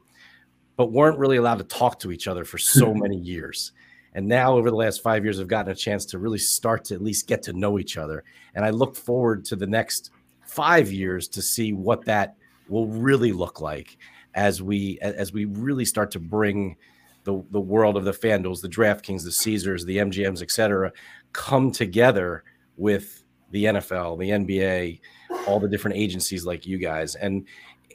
but 0.77 0.93
weren't 0.93 1.19
really 1.19 1.37
allowed 1.37 1.59
to 1.59 1.65
talk 1.65 1.99
to 2.01 2.13
each 2.13 2.29
other 2.29 2.45
for 2.45 2.59
so 2.59 2.95
many 2.95 3.17
years. 3.17 3.73
And 4.15 4.29
now, 4.29 4.57
over 4.57 4.69
the 4.71 4.77
last 4.77 5.03
five 5.03 5.25
years, 5.25 5.41
I've 5.41 5.49
gotten 5.49 5.73
a 5.73 5.75
chance 5.75 6.05
to 6.07 6.19
really 6.19 6.39
start 6.39 6.85
to 6.87 6.95
at 6.95 7.03
least 7.03 7.27
get 7.27 7.43
to 7.45 7.55
know 7.55 7.79
each 7.79 7.97
other. 7.97 8.25
And 8.55 8.65
I 8.65 8.71
look 8.71 8.95
forward 8.95 9.45
to 9.47 9.57
the 9.57 9.67
next 9.67 10.11
five 10.47 10.93
years 10.93 11.29
to 11.29 11.41
see 11.41 11.73
what 11.73 12.05
that 12.05 12.37
will 12.69 12.87
really 12.87 13.33
look 13.33 13.61
like 13.61 13.97
as 14.35 14.63
we 14.63 14.99
as 15.01 15.33
we 15.33 15.47
really 15.47 15.85
start 15.85 16.11
to 16.11 16.21
bring 16.21 16.77
the 17.25 17.43
the 17.51 17.61
world 17.61 17.97
of 17.97 18.05
the 18.05 18.13
FanDuels, 18.13 18.61
the 18.61 18.69
DraftKings, 18.69 19.25
the 19.25 19.33
Caesars, 19.33 19.85
the 19.85 19.99
MGMs, 19.99 20.43
et 20.43 20.51
cetera, 20.51 20.93
come 21.33 21.71
together 21.71 22.45
with 22.77 23.25
the 23.51 23.65
NFL, 23.65 24.19
the 24.19 24.31
NBA, 24.31 25.01
all 25.47 25.61
the 25.61 25.69
different 25.69 25.97
agencies 25.97 26.45
like 26.45 26.67
you 26.67 26.79
guys. 26.79 27.15
And 27.15 27.47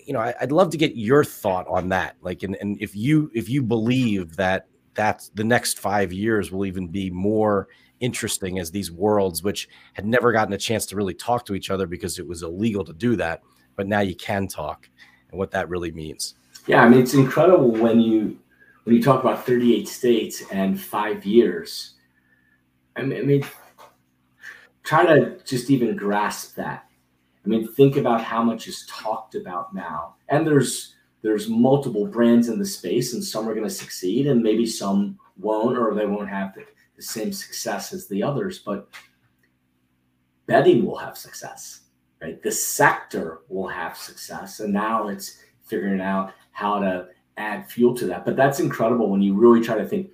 you 0.06 0.14
know, 0.14 0.20
I, 0.20 0.34
would 0.40 0.52
love 0.54 0.70
to 0.70 0.78
get 0.78 0.96
your 0.96 1.24
thought 1.24 1.68
on 1.68 1.90
that. 1.90 2.16
Like, 2.22 2.44
and, 2.44 2.56
and 2.62 2.82
if 2.82 2.96
you 2.96 3.30
if 3.34 3.50
you 3.50 3.62
believe 3.62 4.38
that 4.38 4.68
that 4.94 5.30
the 5.36 5.44
next 5.44 5.80
five 5.80 6.14
years 6.14 6.52
will 6.52 6.66
even 6.66 6.88
be 6.88 7.10
more 7.10 7.68
interesting 8.00 8.60
as 8.60 8.72
these 8.72 8.92
worlds, 8.92 9.44
which 9.44 9.68
had 9.94 10.06
never 10.06 10.32
gotten 10.32 10.54
a 10.54 10.58
chance 10.58 10.86
to 10.88 10.96
really 10.96 11.14
talk 11.14 11.46
to 11.46 11.56
each 11.56 11.70
other 11.70 11.88
because 11.88 12.20
it 12.20 12.28
was 12.28 12.44
illegal 12.44 12.84
to 12.86 12.94
do 12.94 13.16
that, 13.16 13.42
but 13.76 13.88
now 13.88 14.00
you 14.00 14.16
can 14.16 14.48
talk, 14.48 14.90
and 15.30 15.38
what 15.38 15.52
that 15.52 15.70
really 15.70 15.92
means. 15.92 16.36
Yeah, 16.68 16.84
I 16.84 16.90
mean 16.90 17.00
it's 17.00 17.14
incredible 17.14 17.72
when 17.72 18.00
you 18.00 18.38
when 18.88 18.96
you 18.96 19.04
talk 19.04 19.20
about 19.20 19.46
38 19.46 19.86
states 19.86 20.44
and 20.50 20.80
five 20.80 21.26
years. 21.26 21.96
I 22.96 23.02
mean, 23.02 23.20
I 23.20 23.22
mean 23.24 23.46
try 24.84 25.06
to 25.06 25.38
just 25.44 25.70
even 25.70 25.98
grasp 25.98 26.56
that. 26.56 26.86
I 27.46 27.50
mean, 27.50 27.68
think 27.68 27.98
about 27.98 28.24
how 28.24 28.42
much 28.42 28.66
is 28.66 28.86
talked 28.90 29.36
about 29.36 29.76
now, 29.76 30.16
and 30.30 30.48
there's 30.48 30.96
there's 31.22 31.50
multiple 31.50 32.08
brands 32.08 32.48
in 32.48 32.60
the 32.60 32.66
space 32.66 33.14
and 33.14 33.22
some 33.22 33.50
are 33.50 33.54
going 33.54 33.68
to 33.68 33.70
succeed 33.70 34.28
and 34.28 34.42
maybe 34.42 34.66
some 34.66 35.20
won't 35.36 35.78
or 35.78 35.94
they 35.94 36.06
won't 36.06 36.30
have 36.30 36.54
the, 36.56 36.64
the 36.96 37.02
same 37.02 37.34
success 37.34 37.92
as 37.92 38.08
the 38.08 38.22
others 38.24 38.60
but 38.60 38.88
betting 40.46 40.86
will 40.86 40.96
have 40.96 41.18
success 41.18 41.82
right 42.22 42.42
the 42.44 42.52
sector 42.52 43.40
will 43.50 43.68
have 43.68 43.98
success 43.98 44.60
and 44.60 44.72
now 44.72 45.08
it's 45.08 45.42
figuring 45.64 46.00
out 46.00 46.34
how 46.52 46.80
to 46.80 47.08
add 47.38 47.70
fuel 47.70 47.94
to 47.96 48.06
that 48.06 48.26
but 48.26 48.36
that's 48.36 48.60
incredible 48.60 49.10
when 49.10 49.22
you 49.22 49.34
really 49.34 49.62
try 49.62 49.78
to 49.78 49.86
think 49.86 50.10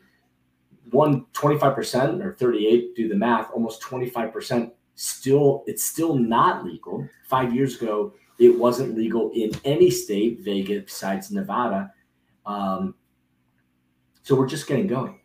one 0.92 1.26
25% 1.34 2.24
or 2.24 2.34
38 2.34 2.96
do 2.96 3.08
the 3.08 3.16
math 3.16 3.50
almost 3.52 3.82
25% 3.82 4.72
still 4.96 5.64
it's 5.66 5.84
still 5.84 6.16
not 6.16 6.64
legal 6.64 7.08
five 7.28 7.54
years 7.56 7.82
ago 7.82 8.14
it 8.40 8.58
wasn't 8.58 8.98
legal 8.98 9.32
in 9.34 9.52
any 9.64 9.90
state, 9.90 10.40
Vegas 10.42 10.86
besides 10.86 11.32
Nevada. 11.32 11.92
Um, 12.46 12.96
so 14.24 14.36
we're 14.36 14.48
just 14.48 14.68
getting 14.68 14.88
going, 14.88 15.20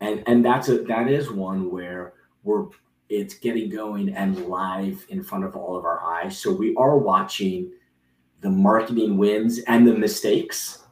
and 0.00 0.22
and 0.26 0.44
that's 0.44 0.68
a 0.68 0.82
that 0.84 1.08
is 1.08 1.30
one 1.30 1.70
where 1.70 2.14
we're 2.42 2.66
it's 3.08 3.34
getting 3.34 3.70
going 3.70 4.10
and 4.10 4.46
live 4.46 5.04
in 5.08 5.22
front 5.22 5.44
of 5.44 5.56
all 5.56 5.76
of 5.76 5.84
our 5.84 6.02
eyes. 6.02 6.38
So 6.38 6.52
we 6.52 6.74
are 6.76 6.98
watching 6.98 7.72
the 8.40 8.50
marketing 8.50 9.16
wins 9.16 9.60
and 9.60 9.88
the 9.88 9.94
mistakes, 9.94 10.84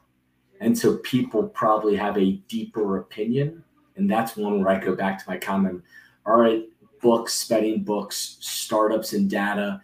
and 0.60 0.76
so 0.76 0.98
people 0.98 1.48
probably 1.48 1.96
have 1.96 2.16
a 2.18 2.32
deeper 2.48 2.98
opinion, 2.98 3.62
and 3.96 4.10
that's 4.10 4.36
one 4.36 4.60
where 4.60 4.74
I 4.74 4.78
go 4.78 4.94
back 4.94 5.18
to 5.18 5.30
my 5.30 5.38
comment. 5.38 5.82
All 6.26 6.36
right, 6.36 6.64
books, 7.00 7.46
betting 7.48 7.84
books, 7.84 8.36
startups, 8.40 9.12
and 9.12 9.30
data 9.30 9.80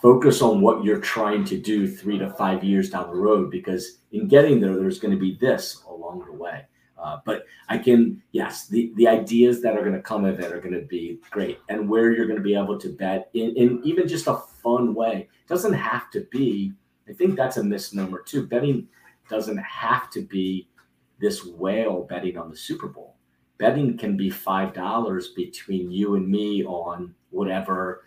focus 0.00 0.42
on 0.42 0.60
what 0.60 0.84
you're 0.84 1.00
trying 1.00 1.44
to 1.44 1.58
do 1.58 1.88
three 1.88 2.18
to 2.18 2.30
five 2.34 2.62
years 2.62 2.90
down 2.90 3.08
the 3.08 3.16
road 3.16 3.50
because 3.50 3.98
in 4.12 4.28
getting 4.28 4.60
there 4.60 4.76
there's 4.76 4.98
going 4.98 5.12
to 5.12 5.18
be 5.18 5.36
this 5.40 5.82
along 5.88 6.24
the 6.24 6.32
way. 6.32 6.64
Uh, 6.98 7.18
but 7.26 7.44
i 7.68 7.76
can 7.76 8.22
yes 8.32 8.68
the, 8.68 8.90
the 8.96 9.06
ideas 9.06 9.60
that 9.60 9.76
are 9.76 9.82
going 9.82 9.92
to 9.92 10.00
come 10.00 10.24
of 10.24 10.40
it 10.40 10.50
are 10.50 10.60
going 10.60 10.72
to 10.72 10.86
be 10.86 11.18
great 11.30 11.58
and 11.68 11.86
where 11.86 12.10
you're 12.10 12.24
going 12.26 12.38
to 12.38 12.42
be 12.42 12.54
able 12.54 12.78
to 12.78 12.88
bet 12.88 13.28
in, 13.34 13.54
in 13.54 13.80
even 13.84 14.08
just 14.08 14.28
a 14.28 14.36
fun 14.62 14.94
way. 14.94 15.28
It 15.42 15.48
doesn't 15.48 15.74
have 15.74 16.10
to 16.12 16.20
be 16.30 16.72
i 17.08 17.12
think 17.12 17.36
that's 17.36 17.58
a 17.58 17.64
misnomer 17.64 18.22
too 18.22 18.46
betting 18.46 18.88
doesn't 19.28 19.58
have 19.58 20.10
to 20.10 20.22
be 20.22 20.68
this 21.18 21.44
whale 21.44 22.06
betting 22.08 22.36
on 22.36 22.50
the 22.50 22.56
super 22.56 22.88
bowl 22.88 23.16
betting 23.58 23.96
can 23.96 24.16
be 24.16 24.30
five 24.30 24.74
dollars 24.74 25.28
between 25.28 25.90
you 25.90 26.14
and 26.16 26.28
me 26.28 26.64
on 26.64 27.14
whatever 27.30 28.02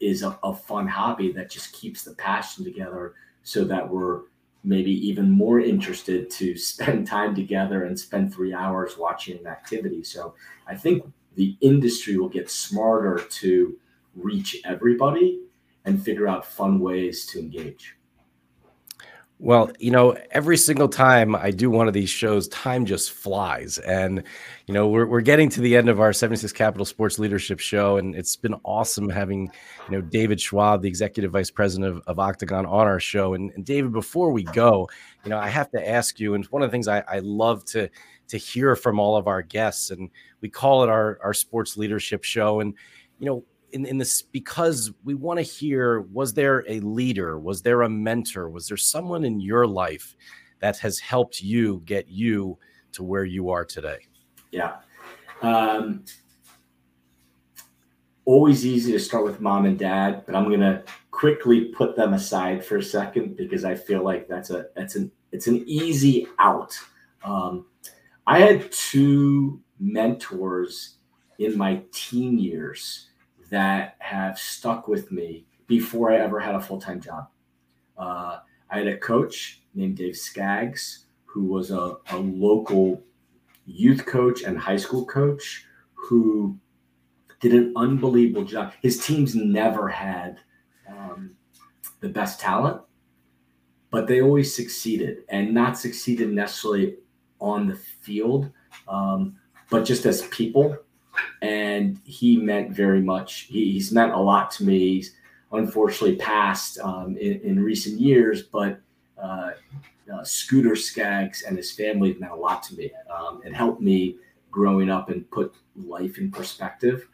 is 0.00 0.22
a, 0.22 0.38
a 0.42 0.54
fun 0.54 0.86
hobby 0.86 1.32
that 1.32 1.50
just 1.50 1.72
keeps 1.72 2.04
the 2.04 2.14
passion 2.14 2.64
together 2.64 3.14
so 3.42 3.64
that 3.64 3.88
we're 3.88 4.22
maybe 4.62 4.90
even 5.06 5.30
more 5.30 5.60
interested 5.60 6.30
to 6.30 6.56
spend 6.72 7.06
time 7.06 7.34
together 7.34 7.84
and 7.84 7.98
spend 7.98 8.32
three 8.32 8.54
hours 8.54 8.96
watching 8.96 9.38
an 9.38 9.46
activity. 9.46 10.02
So 10.02 10.34
I 10.66 10.74
think 10.74 11.04
the 11.34 11.56
industry 11.60 12.16
will 12.16 12.28
get 12.28 12.50
smarter 12.50 13.18
to 13.18 13.76
reach 14.14 14.62
everybody 14.64 15.40
and 15.84 16.02
figure 16.02 16.28
out 16.28 16.46
fun 16.46 16.78
ways 16.78 17.26
to 17.26 17.40
engage. 17.40 17.96
Well, 19.40 19.72
you 19.80 19.90
know, 19.90 20.16
every 20.30 20.56
single 20.56 20.88
time 20.88 21.34
I 21.34 21.50
do 21.50 21.68
one 21.68 21.88
of 21.88 21.92
these 21.92 22.08
shows, 22.08 22.46
time 22.48 22.86
just 22.86 23.10
flies. 23.10 23.78
And, 23.78 24.22
you 24.66 24.72
know, 24.74 24.86
we're, 24.88 25.06
we're 25.06 25.22
getting 25.22 25.48
to 25.50 25.60
the 25.60 25.76
end 25.76 25.88
of 25.88 26.00
our 26.00 26.12
76 26.12 26.52
Capital 26.52 26.86
Sports 26.86 27.18
Leadership 27.18 27.58
Show. 27.58 27.96
And 27.96 28.14
it's 28.14 28.36
been 28.36 28.54
awesome 28.64 29.08
having, 29.08 29.50
you 29.90 29.96
know, 29.96 30.00
David 30.00 30.40
Schwab, 30.40 30.82
the 30.82 30.88
Executive 30.88 31.32
Vice 31.32 31.50
President 31.50 31.96
of, 31.96 32.02
of 32.06 32.20
Octagon, 32.20 32.64
on 32.64 32.86
our 32.86 33.00
show. 33.00 33.34
And, 33.34 33.50
and, 33.56 33.66
David, 33.66 33.92
before 33.92 34.30
we 34.30 34.44
go, 34.44 34.88
you 35.24 35.30
know, 35.30 35.38
I 35.38 35.48
have 35.48 35.70
to 35.72 35.88
ask 35.88 36.20
you, 36.20 36.34
and 36.34 36.44
one 36.46 36.62
of 36.62 36.70
the 36.70 36.72
things 36.72 36.86
I, 36.86 37.00
I 37.00 37.18
love 37.18 37.64
to 37.66 37.90
to 38.28 38.38
hear 38.38 38.74
from 38.74 38.98
all 38.98 39.16
of 39.16 39.26
our 39.26 39.42
guests, 39.42 39.90
and 39.90 40.08
we 40.40 40.48
call 40.48 40.82
it 40.82 40.88
our, 40.88 41.18
our 41.22 41.34
sports 41.34 41.76
leadership 41.76 42.24
show. 42.24 42.60
And, 42.60 42.72
you 43.18 43.26
know, 43.26 43.44
in, 43.74 43.84
in 43.84 43.98
this 43.98 44.22
because 44.22 44.92
we 45.04 45.14
want 45.14 45.38
to 45.38 45.42
hear 45.42 46.02
was 46.12 46.32
there 46.32 46.64
a 46.68 46.80
leader? 46.80 47.38
Was 47.38 47.60
there 47.60 47.82
a 47.82 47.88
mentor? 47.88 48.48
Was 48.48 48.68
there 48.68 48.76
someone 48.76 49.24
in 49.24 49.40
your 49.40 49.66
life 49.66 50.16
that 50.60 50.78
has 50.78 50.98
helped 51.00 51.42
you 51.42 51.82
get 51.84 52.08
you 52.08 52.56
to 52.92 53.02
where 53.02 53.24
you 53.24 53.50
are 53.50 53.64
today? 53.64 53.98
Yeah. 54.52 54.76
Um, 55.42 56.04
always 58.24 58.64
easy 58.64 58.92
to 58.92 58.98
start 58.98 59.22
with 59.22 59.40
mom 59.40 59.66
and 59.66 59.78
dad 59.78 60.22
but 60.24 60.34
i'm 60.34 60.48
going 60.48 60.58
to 60.58 60.82
quickly 61.10 61.66
put 61.66 61.94
them 61.94 62.14
aside 62.14 62.64
for 62.64 62.78
a 62.78 62.82
second 62.82 63.36
because 63.36 63.66
i 63.66 63.74
feel 63.74 64.02
like 64.02 64.26
that's 64.26 64.48
a 64.48 64.66
that's 64.74 64.96
an 64.96 65.12
it's 65.30 65.46
an 65.46 65.62
easy 65.66 66.26
out. 66.38 66.74
Um, 67.22 67.66
i 68.26 68.38
had 68.38 68.72
two 68.72 69.60
mentors 69.78 70.96
in 71.38 71.58
my 71.58 71.82
teen 71.92 72.38
years 72.38 73.10
that 73.54 73.94
have 74.00 74.36
stuck 74.36 74.88
with 74.88 75.12
me 75.12 75.46
before 75.68 76.10
I 76.10 76.16
ever 76.16 76.40
had 76.40 76.56
a 76.56 76.60
full 76.60 76.80
time 76.80 77.00
job. 77.00 77.28
Uh, 77.96 78.38
I 78.68 78.78
had 78.78 78.88
a 78.88 78.98
coach 78.98 79.62
named 79.74 79.96
Dave 79.96 80.16
Skaggs, 80.16 81.06
who 81.24 81.44
was 81.44 81.70
a, 81.70 81.96
a 82.10 82.16
local 82.16 83.00
youth 83.64 84.04
coach 84.06 84.42
and 84.42 84.58
high 84.58 84.76
school 84.76 85.06
coach 85.06 85.66
who 85.94 86.58
did 87.38 87.54
an 87.54 87.72
unbelievable 87.76 88.44
job. 88.44 88.72
His 88.82 89.06
teams 89.06 89.36
never 89.36 89.88
had 89.88 90.40
um, 90.88 91.36
the 92.00 92.08
best 92.08 92.40
talent, 92.40 92.80
but 93.92 94.08
they 94.08 94.20
always 94.20 94.52
succeeded 94.52 95.18
and 95.28 95.54
not 95.54 95.78
succeeded 95.78 96.30
necessarily 96.32 96.96
on 97.40 97.68
the 97.68 97.76
field, 97.76 98.50
um, 98.88 99.36
but 99.70 99.84
just 99.84 100.06
as 100.06 100.22
people. 100.28 100.76
And 101.42 102.00
he 102.04 102.36
meant 102.36 102.72
very 102.72 103.00
much, 103.00 103.42
he, 103.42 103.72
he's 103.72 103.92
meant 103.92 104.12
a 104.12 104.18
lot 104.18 104.50
to 104.52 104.64
me. 104.64 104.78
He's 104.78 105.14
unfortunately 105.52 106.16
passed 106.16 106.78
um, 106.78 107.16
in, 107.16 107.40
in, 107.40 107.62
recent 107.62 108.00
years, 108.00 108.42
but 108.42 108.80
uh, 109.22 109.52
uh, 110.12 110.24
Scooter 110.24 110.74
Skaggs 110.74 111.42
and 111.42 111.56
his 111.56 111.70
family 111.70 112.16
meant 112.18 112.32
a 112.32 112.36
lot 112.36 112.62
to 112.64 112.76
me. 112.76 112.90
Um, 113.14 113.40
it 113.44 113.54
helped 113.54 113.80
me 113.80 114.16
growing 114.50 114.90
up 114.90 115.10
and 115.10 115.28
put 115.30 115.54
life 115.76 116.18
in 116.18 116.30
perspective. 116.30 117.08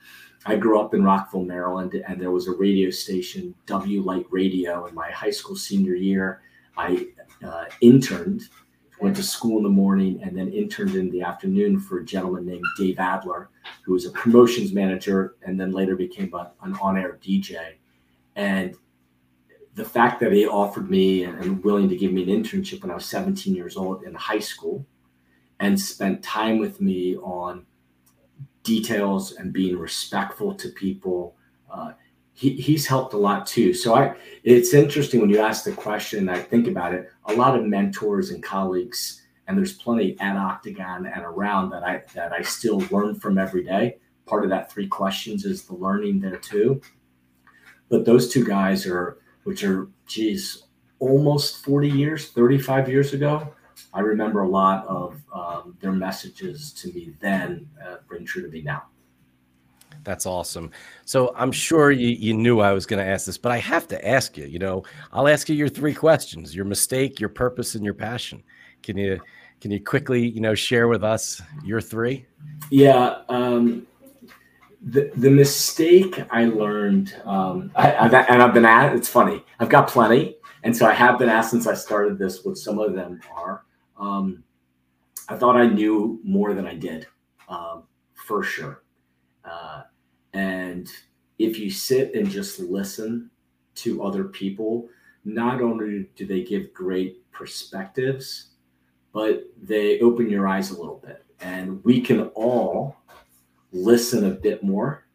I 0.46 0.56
grew 0.56 0.80
up 0.80 0.94
in 0.94 1.04
Rockville, 1.04 1.44
Maryland, 1.44 1.94
and 1.94 2.20
there 2.20 2.30
was 2.30 2.48
a 2.48 2.52
radio 2.52 2.90
station, 2.90 3.54
W 3.66 4.02
Light 4.02 4.26
Radio, 4.30 4.86
in 4.86 4.94
my 4.94 5.10
high 5.10 5.30
school 5.30 5.56
senior 5.56 5.94
year. 5.94 6.40
I 6.76 7.08
uh, 7.44 7.64
interned, 7.82 8.48
went 9.00 9.16
to 9.16 9.22
school 9.22 9.58
in 9.58 9.62
the 9.62 9.68
morning, 9.68 10.20
and 10.22 10.36
then 10.36 10.52
interned 10.52 10.94
in 10.94 11.10
the 11.10 11.22
afternoon 11.22 11.80
for 11.80 11.98
a 11.98 12.04
gentleman 12.04 12.46
named 12.46 12.64
Dave 12.76 12.98
Adler, 12.98 13.48
who 13.82 13.92
was 13.92 14.06
a 14.06 14.10
promotions 14.10 14.72
manager 14.72 15.36
and 15.42 15.58
then 15.58 15.72
later 15.72 15.96
became 15.96 16.32
a, 16.34 16.52
an 16.62 16.74
on 16.82 16.96
air 16.96 17.18
DJ. 17.22 17.74
And 18.36 18.76
the 19.74 19.84
fact 19.84 20.20
that 20.20 20.32
he 20.32 20.46
offered 20.46 20.90
me 20.90 21.24
and, 21.24 21.42
and 21.42 21.64
willing 21.64 21.88
to 21.88 21.96
give 21.96 22.12
me 22.12 22.22
an 22.22 22.42
internship 22.42 22.82
when 22.82 22.90
I 22.90 22.94
was 22.94 23.06
17 23.06 23.54
years 23.54 23.76
old 23.76 24.02
in 24.04 24.14
high 24.14 24.38
school 24.38 24.84
and 25.60 25.78
spent 25.78 26.22
time 26.22 26.58
with 26.58 26.80
me 26.80 27.16
on 27.16 27.66
details 28.62 29.32
and 29.32 29.52
being 29.52 29.78
respectful 29.78 30.54
to 30.54 30.68
people. 30.70 31.36
Uh, 31.70 31.92
he, 32.40 32.52
he's 32.54 32.86
helped 32.86 33.12
a 33.12 33.18
lot 33.18 33.46
too. 33.46 33.74
So 33.74 33.94
I, 33.94 34.16
it's 34.44 34.72
interesting 34.72 35.20
when 35.20 35.28
you 35.28 35.40
ask 35.40 35.62
the 35.62 35.72
question. 35.72 36.26
I 36.30 36.38
think 36.38 36.68
about 36.68 36.94
it. 36.94 37.10
A 37.26 37.34
lot 37.34 37.54
of 37.54 37.66
mentors 37.66 38.30
and 38.30 38.42
colleagues, 38.42 39.20
and 39.46 39.58
there's 39.58 39.74
plenty 39.74 40.18
at 40.20 40.36
Octagon 40.36 41.04
and 41.04 41.22
around 41.22 41.68
that 41.68 41.84
I 41.84 42.02
that 42.14 42.32
I 42.32 42.40
still 42.40 42.78
learn 42.90 43.20
from 43.20 43.36
every 43.36 43.62
day. 43.62 43.98
Part 44.24 44.44
of 44.44 44.48
that 44.48 44.72
three 44.72 44.88
questions 44.88 45.44
is 45.44 45.64
the 45.64 45.74
learning 45.74 46.20
there 46.20 46.38
too. 46.38 46.80
But 47.90 48.06
those 48.06 48.32
two 48.32 48.46
guys 48.46 48.86
are, 48.86 49.18
which 49.44 49.62
are, 49.62 49.90
geez, 50.06 50.62
almost 50.98 51.62
40 51.62 51.90
years, 51.90 52.30
35 52.30 52.88
years 52.88 53.12
ago. 53.12 53.52
I 53.92 54.00
remember 54.00 54.42
a 54.42 54.48
lot 54.48 54.86
of 54.86 55.20
um, 55.34 55.76
their 55.80 55.92
messages 55.92 56.72
to 56.74 56.88
me 56.94 57.12
then 57.20 57.68
uh, 57.84 57.96
ring 58.08 58.24
true 58.24 58.42
to 58.42 58.48
me 58.48 58.62
now. 58.62 58.84
That's 60.02 60.26
awesome. 60.26 60.70
So 61.04 61.32
I'm 61.36 61.52
sure 61.52 61.90
you, 61.90 62.08
you 62.08 62.34
knew 62.34 62.60
I 62.60 62.72
was 62.72 62.86
going 62.86 63.04
to 63.04 63.10
ask 63.10 63.26
this, 63.26 63.38
but 63.38 63.52
I 63.52 63.58
have 63.58 63.86
to 63.88 64.08
ask 64.08 64.36
you. 64.36 64.46
You 64.46 64.58
know, 64.58 64.84
I'll 65.12 65.28
ask 65.28 65.48
you 65.48 65.54
your 65.54 65.68
three 65.68 65.94
questions: 65.94 66.54
your 66.54 66.64
mistake, 66.64 67.20
your 67.20 67.28
purpose, 67.28 67.74
and 67.74 67.84
your 67.84 67.94
passion. 67.94 68.42
Can 68.82 68.96
you 68.96 69.20
can 69.60 69.70
you 69.70 69.82
quickly 69.82 70.26
you 70.26 70.40
know 70.40 70.54
share 70.54 70.88
with 70.88 71.04
us 71.04 71.42
your 71.64 71.80
three? 71.80 72.26
Yeah. 72.70 73.22
Um, 73.28 73.86
the 74.82 75.10
the 75.16 75.30
mistake 75.30 76.22
I 76.30 76.46
learned, 76.46 77.14
um, 77.24 77.70
I, 77.74 77.94
I've, 77.96 78.14
and 78.14 78.42
I've 78.42 78.54
been 78.54 78.64
at. 78.64 78.96
It's 78.96 79.08
funny. 79.08 79.44
I've 79.58 79.68
got 79.68 79.88
plenty, 79.88 80.36
and 80.62 80.74
so 80.74 80.86
I 80.86 80.92
have 80.92 81.18
been 81.18 81.28
asked 81.28 81.50
since 81.50 81.66
I 81.66 81.74
started 81.74 82.18
this. 82.18 82.44
What 82.44 82.56
some 82.56 82.78
of 82.78 82.94
them 82.94 83.20
are. 83.34 83.64
Um, 83.98 84.42
I 85.28 85.36
thought 85.36 85.56
I 85.56 85.66
knew 85.66 86.18
more 86.24 86.54
than 86.54 86.66
I 86.66 86.74
did, 86.74 87.06
um, 87.48 87.84
for 88.14 88.42
sure. 88.42 88.82
Uh, 89.44 89.82
and 90.32 90.88
if 91.38 91.58
you 91.58 91.70
sit 91.70 92.14
and 92.14 92.28
just 92.28 92.60
listen 92.60 93.30
to 93.76 94.02
other 94.02 94.24
people, 94.24 94.88
not 95.24 95.60
only 95.60 96.08
do 96.16 96.26
they 96.26 96.42
give 96.42 96.72
great 96.74 97.30
perspectives, 97.32 98.50
but 99.12 99.44
they 99.60 100.00
open 100.00 100.28
your 100.28 100.46
eyes 100.46 100.70
a 100.70 100.78
little 100.78 101.02
bit. 101.04 101.24
And 101.40 101.82
we 101.84 102.00
can 102.00 102.28
all 102.34 102.96
listen 103.72 104.26
a 104.26 104.30
bit 104.30 104.62
more 104.62 105.06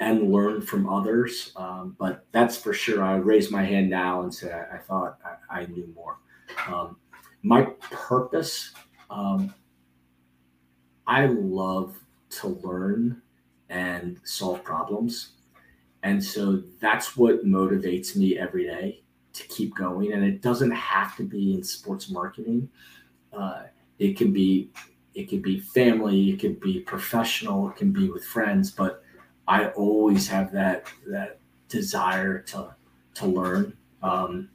and 0.00 0.32
learn 0.32 0.60
from 0.60 0.88
others. 0.88 1.52
Um, 1.54 1.94
but 1.98 2.26
that's 2.32 2.56
for 2.56 2.72
sure. 2.72 3.04
I 3.04 3.14
raise 3.14 3.50
my 3.50 3.62
hand 3.62 3.88
now 3.88 4.22
and 4.22 4.34
say 4.34 4.52
I, 4.52 4.76
I 4.76 4.78
thought 4.78 5.18
I, 5.24 5.60
I, 5.60 5.66
knew 5.66 5.92
more. 5.94 6.18
Um, 6.66 6.96
my 7.42 7.62
purpose 7.90 8.72
um, 9.10 9.54
i 11.06 11.26
love 11.26 11.96
to 12.30 12.48
learn 12.48 13.21
and 13.72 14.20
solve 14.24 14.62
problems. 14.62 15.32
And 16.02 16.22
so 16.22 16.62
that's 16.80 17.16
what 17.16 17.44
motivates 17.44 18.16
me 18.16 18.38
every 18.38 18.64
day 18.64 19.02
to 19.32 19.46
keep 19.48 19.74
going. 19.74 20.12
And 20.12 20.24
it 20.24 20.42
doesn't 20.42 20.72
have 20.72 21.16
to 21.16 21.24
be 21.24 21.54
in 21.54 21.64
sports 21.64 22.10
marketing. 22.10 22.68
Uh, 23.32 23.62
it 23.98 24.16
can 24.16 24.32
be 24.32 24.70
it 25.14 25.28
can 25.28 25.42
be 25.42 25.60
family 25.60 26.30
it 26.30 26.40
can 26.40 26.54
be 26.54 26.80
professional 26.80 27.68
it 27.68 27.76
can 27.76 27.92
be 27.92 28.08
with 28.08 28.24
friends 28.24 28.70
but 28.70 29.04
i 29.46 29.66
always 29.68 30.26
have 30.26 30.50
that 30.50 30.86
that 31.06 31.38
desire 31.72 32.38
to 32.38 32.74
to 33.14 33.26
learn. 33.26 33.76
Um, 34.02 34.50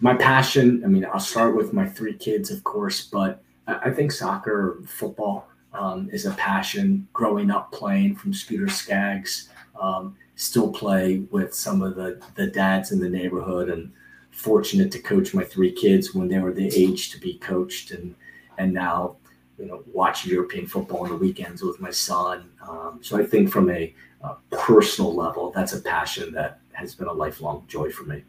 my 0.00 0.14
passion, 0.14 0.82
I 0.84 0.88
mean, 0.88 1.04
I'll 1.04 1.20
start 1.20 1.56
with 1.56 1.72
my 1.72 1.88
three 1.88 2.14
kids, 2.14 2.50
of 2.50 2.64
course, 2.64 3.06
but 3.06 3.42
I 3.66 3.90
think 3.90 4.10
soccer, 4.10 4.80
football 4.86 5.48
um, 5.74 6.08
is 6.12 6.26
a 6.26 6.32
passion. 6.32 7.08
Growing 7.12 7.50
up 7.50 7.72
playing 7.72 8.16
from 8.16 8.32
Scooter 8.32 8.68
Skaggs, 8.68 9.48
um, 9.80 10.16
still 10.36 10.72
play 10.72 11.18
with 11.30 11.54
some 11.54 11.82
of 11.82 11.96
the, 11.96 12.20
the 12.34 12.46
dads 12.46 12.92
in 12.92 12.98
the 12.98 13.08
neighborhood 13.08 13.68
and 13.68 13.92
fortunate 14.30 14.90
to 14.90 14.98
coach 14.98 15.34
my 15.34 15.44
three 15.44 15.72
kids 15.72 16.14
when 16.14 16.28
they 16.28 16.38
were 16.38 16.52
the 16.52 16.74
age 16.74 17.10
to 17.10 17.20
be 17.20 17.34
coached 17.34 17.90
and 17.90 18.14
and 18.58 18.72
now 18.72 19.16
you 19.58 19.66
know 19.66 19.82
watch 19.92 20.26
European 20.26 20.66
football 20.66 21.04
on 21.04 21.10
the 21.10 21.16
weekends 21.16 21.62
with 21.62 21.80
my 21.80 21.90
son. 21.90 22.50
Um, 22.66 22.98
so 23.02 23.18
I 23.18 23.24
think 23.24 23.50
from 23.50 23.70
a, 23.70 23.94
a 24.22 24.34
personal 24.50 25.14
level, 25.14 25.50
that's 25.50 25.74
a 25.74 25.80
passion 25.80 26.32
that 26.32 26.60
has 26.72 26.94
been 26.94 27.08
a 27.08 27.12
lifelong 27.12 27.64
joy 27.68 27.90
for 27.90 28.04
me. 28.04 28.24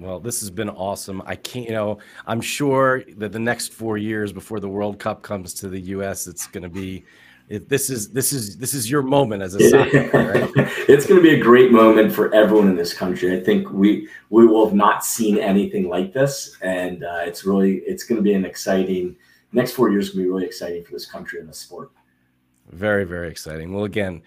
Well, 0.00 0.18
this 0.18 0.40
has 0.40 0.50
been 0.50 0.70
awesome. 0.70 1.22
I 1.26 1.36
can't, 1.36 1.66
you 1.66 1.72
know, 1.72 1.98
I'm 2.26 2.40
sure 2.40 3.04
that 3.18 3.32
the 3.32 3.38
next 3.38 3.74
four 3.74 3.98
years 3.98 4.32
before 4.32 4.58
the 4.58 4.68
World 4.68 4.98
Cup 4.98 5.22
comes 5.22 5.52
to 5.54 5.68
the 5.68 5.78
U.S., 5.78 6.26
it's 6.26 6.46
going 6.46 6.62
to 6.62 6.70
be. 6.70 7.04
It, 7.50 7.68
this 7.68 7.90
is 7.90 8.10
this 8.10 8.32
is 8.32 8.56
this 8.58 8.74
is 8.74 8.88
your 8.88 9.02
moment 9.02 9.42
as 9.42 9.56
a 9.56 9.70
soccer 9.70 10.08
right? 10.14 10.50
it's 10.88 11.04
going 11.04 11.20
to 11.20 11.22
be 11.22 11.34
a 11.34 11.42
great 11.42 11.72
moment 11.72 12.12
for 12.12 12.32
everyone 12.32 12.68
in 12.68 12.76
this 12.76 12.94
country. 12.94 13.36
I 13.36 13.42
think 13.42 13.72
we 13.72 14.08
we 14.30 14.46
will 14.46 14.64
have 14.64 14.74
not 14.74 15.04
seen 15.04 15.36
anything 15.36 15.88
like 15.88 16.12
this, 16.12 16.56
and 16.62 17.02
uh, 17.02 17.22
it's 17.24 17.44
really 17.44 17.78
it's 17.78 18.04
going 18.04 18.16
to 18.16 18.22
be 18.22 18.34
an 18.34 18.44
exciting 18.44 19.16
next 19.52 19.72
four 19.72 19.90
years. 19.90 20.10
Going 20.10 20.20
to 20.20 20.24
be 20.26 20.30
really 20.30 20.46
exciting 20.46 20.84
for 20.84 20.92
this 20.92 21.06
country 21.06 21.40
and 21.40 21.48
the 21.48 21.52
sport. 21.52 21.90
Very 22.70 23.02
very 23.02 23.28
exciting. 23.28 23.74
Well, 23.74 23.84
again, 23.84 24.22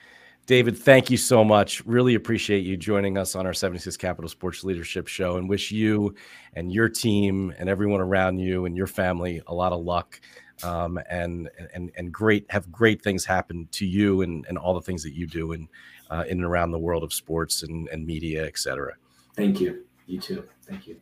David, 0.46 0.78
thank 0.78 1.10
you 1.10 1.16
so 1.16 1.44
much. 1.44 1.86
Really 1.86 2.16
appreciate 2.16 2.66
you 2.66 2.76
joining 2.76 3.18
us 3.18 3.34
on 3.34 3.46
our 3.46 3.54
76 3.54 3.96
Capital 3.96 4.28
Sports 4.28 4.66
Leadership 4.66 5.08
Show 5.08 5.38
and 5.38 5.48
wish 5.48 5.72
you 5.72 6.16
and 6.54 6.70
your 6.70 6.90
team 6.90 7.54
and 7.58 7.70
everyone 7.70 8.02
around 8.02 8.40
you 8.40 8.66
and 8.66 8.76
your 8.76 8.88
family 8.88 9.42
a 9.48 9.54
lot 9.54 9.72
of 9.72 9.82
luck 9.82 10.20
um, 10.62 11.00
and, 11.10 11.50
and, 11.74 11.92
and 11.96 12.12
great, 12.12 12.46
have 12.50 12.70
great 12.70 13.02
things 13.02 13.24
happen 13.24 13.70
to 13.72 13.86
you 13.86 14.22
and, 14.22 14.46
and 14.50 14.58
all 14.58 14.74
the 14.74 14.82
things 14.82 15.02
that 15.04 15.14
you 15.14 15.28
do 15.28 15.54
in, 15.54 15.70
uh, 16.10 16.26
in 16.28 16.40
and 16.40 16.46
around 16.46 16.72
the 16.72 16.80
world 16.80 17.04
of 17.04 17.14
sports 17.14 17.64
and, 17.64 17.88
and 17.88 18.06
media, 18.06 18.46
et 18.46 18.58
cetera. 18.58 18.96
Thank 19.38 19.62
you. 19.62 19.86
You 20.08 20.20
too. 20.20 20.44
Thank 20.68 20.88
you. 20.88 21.00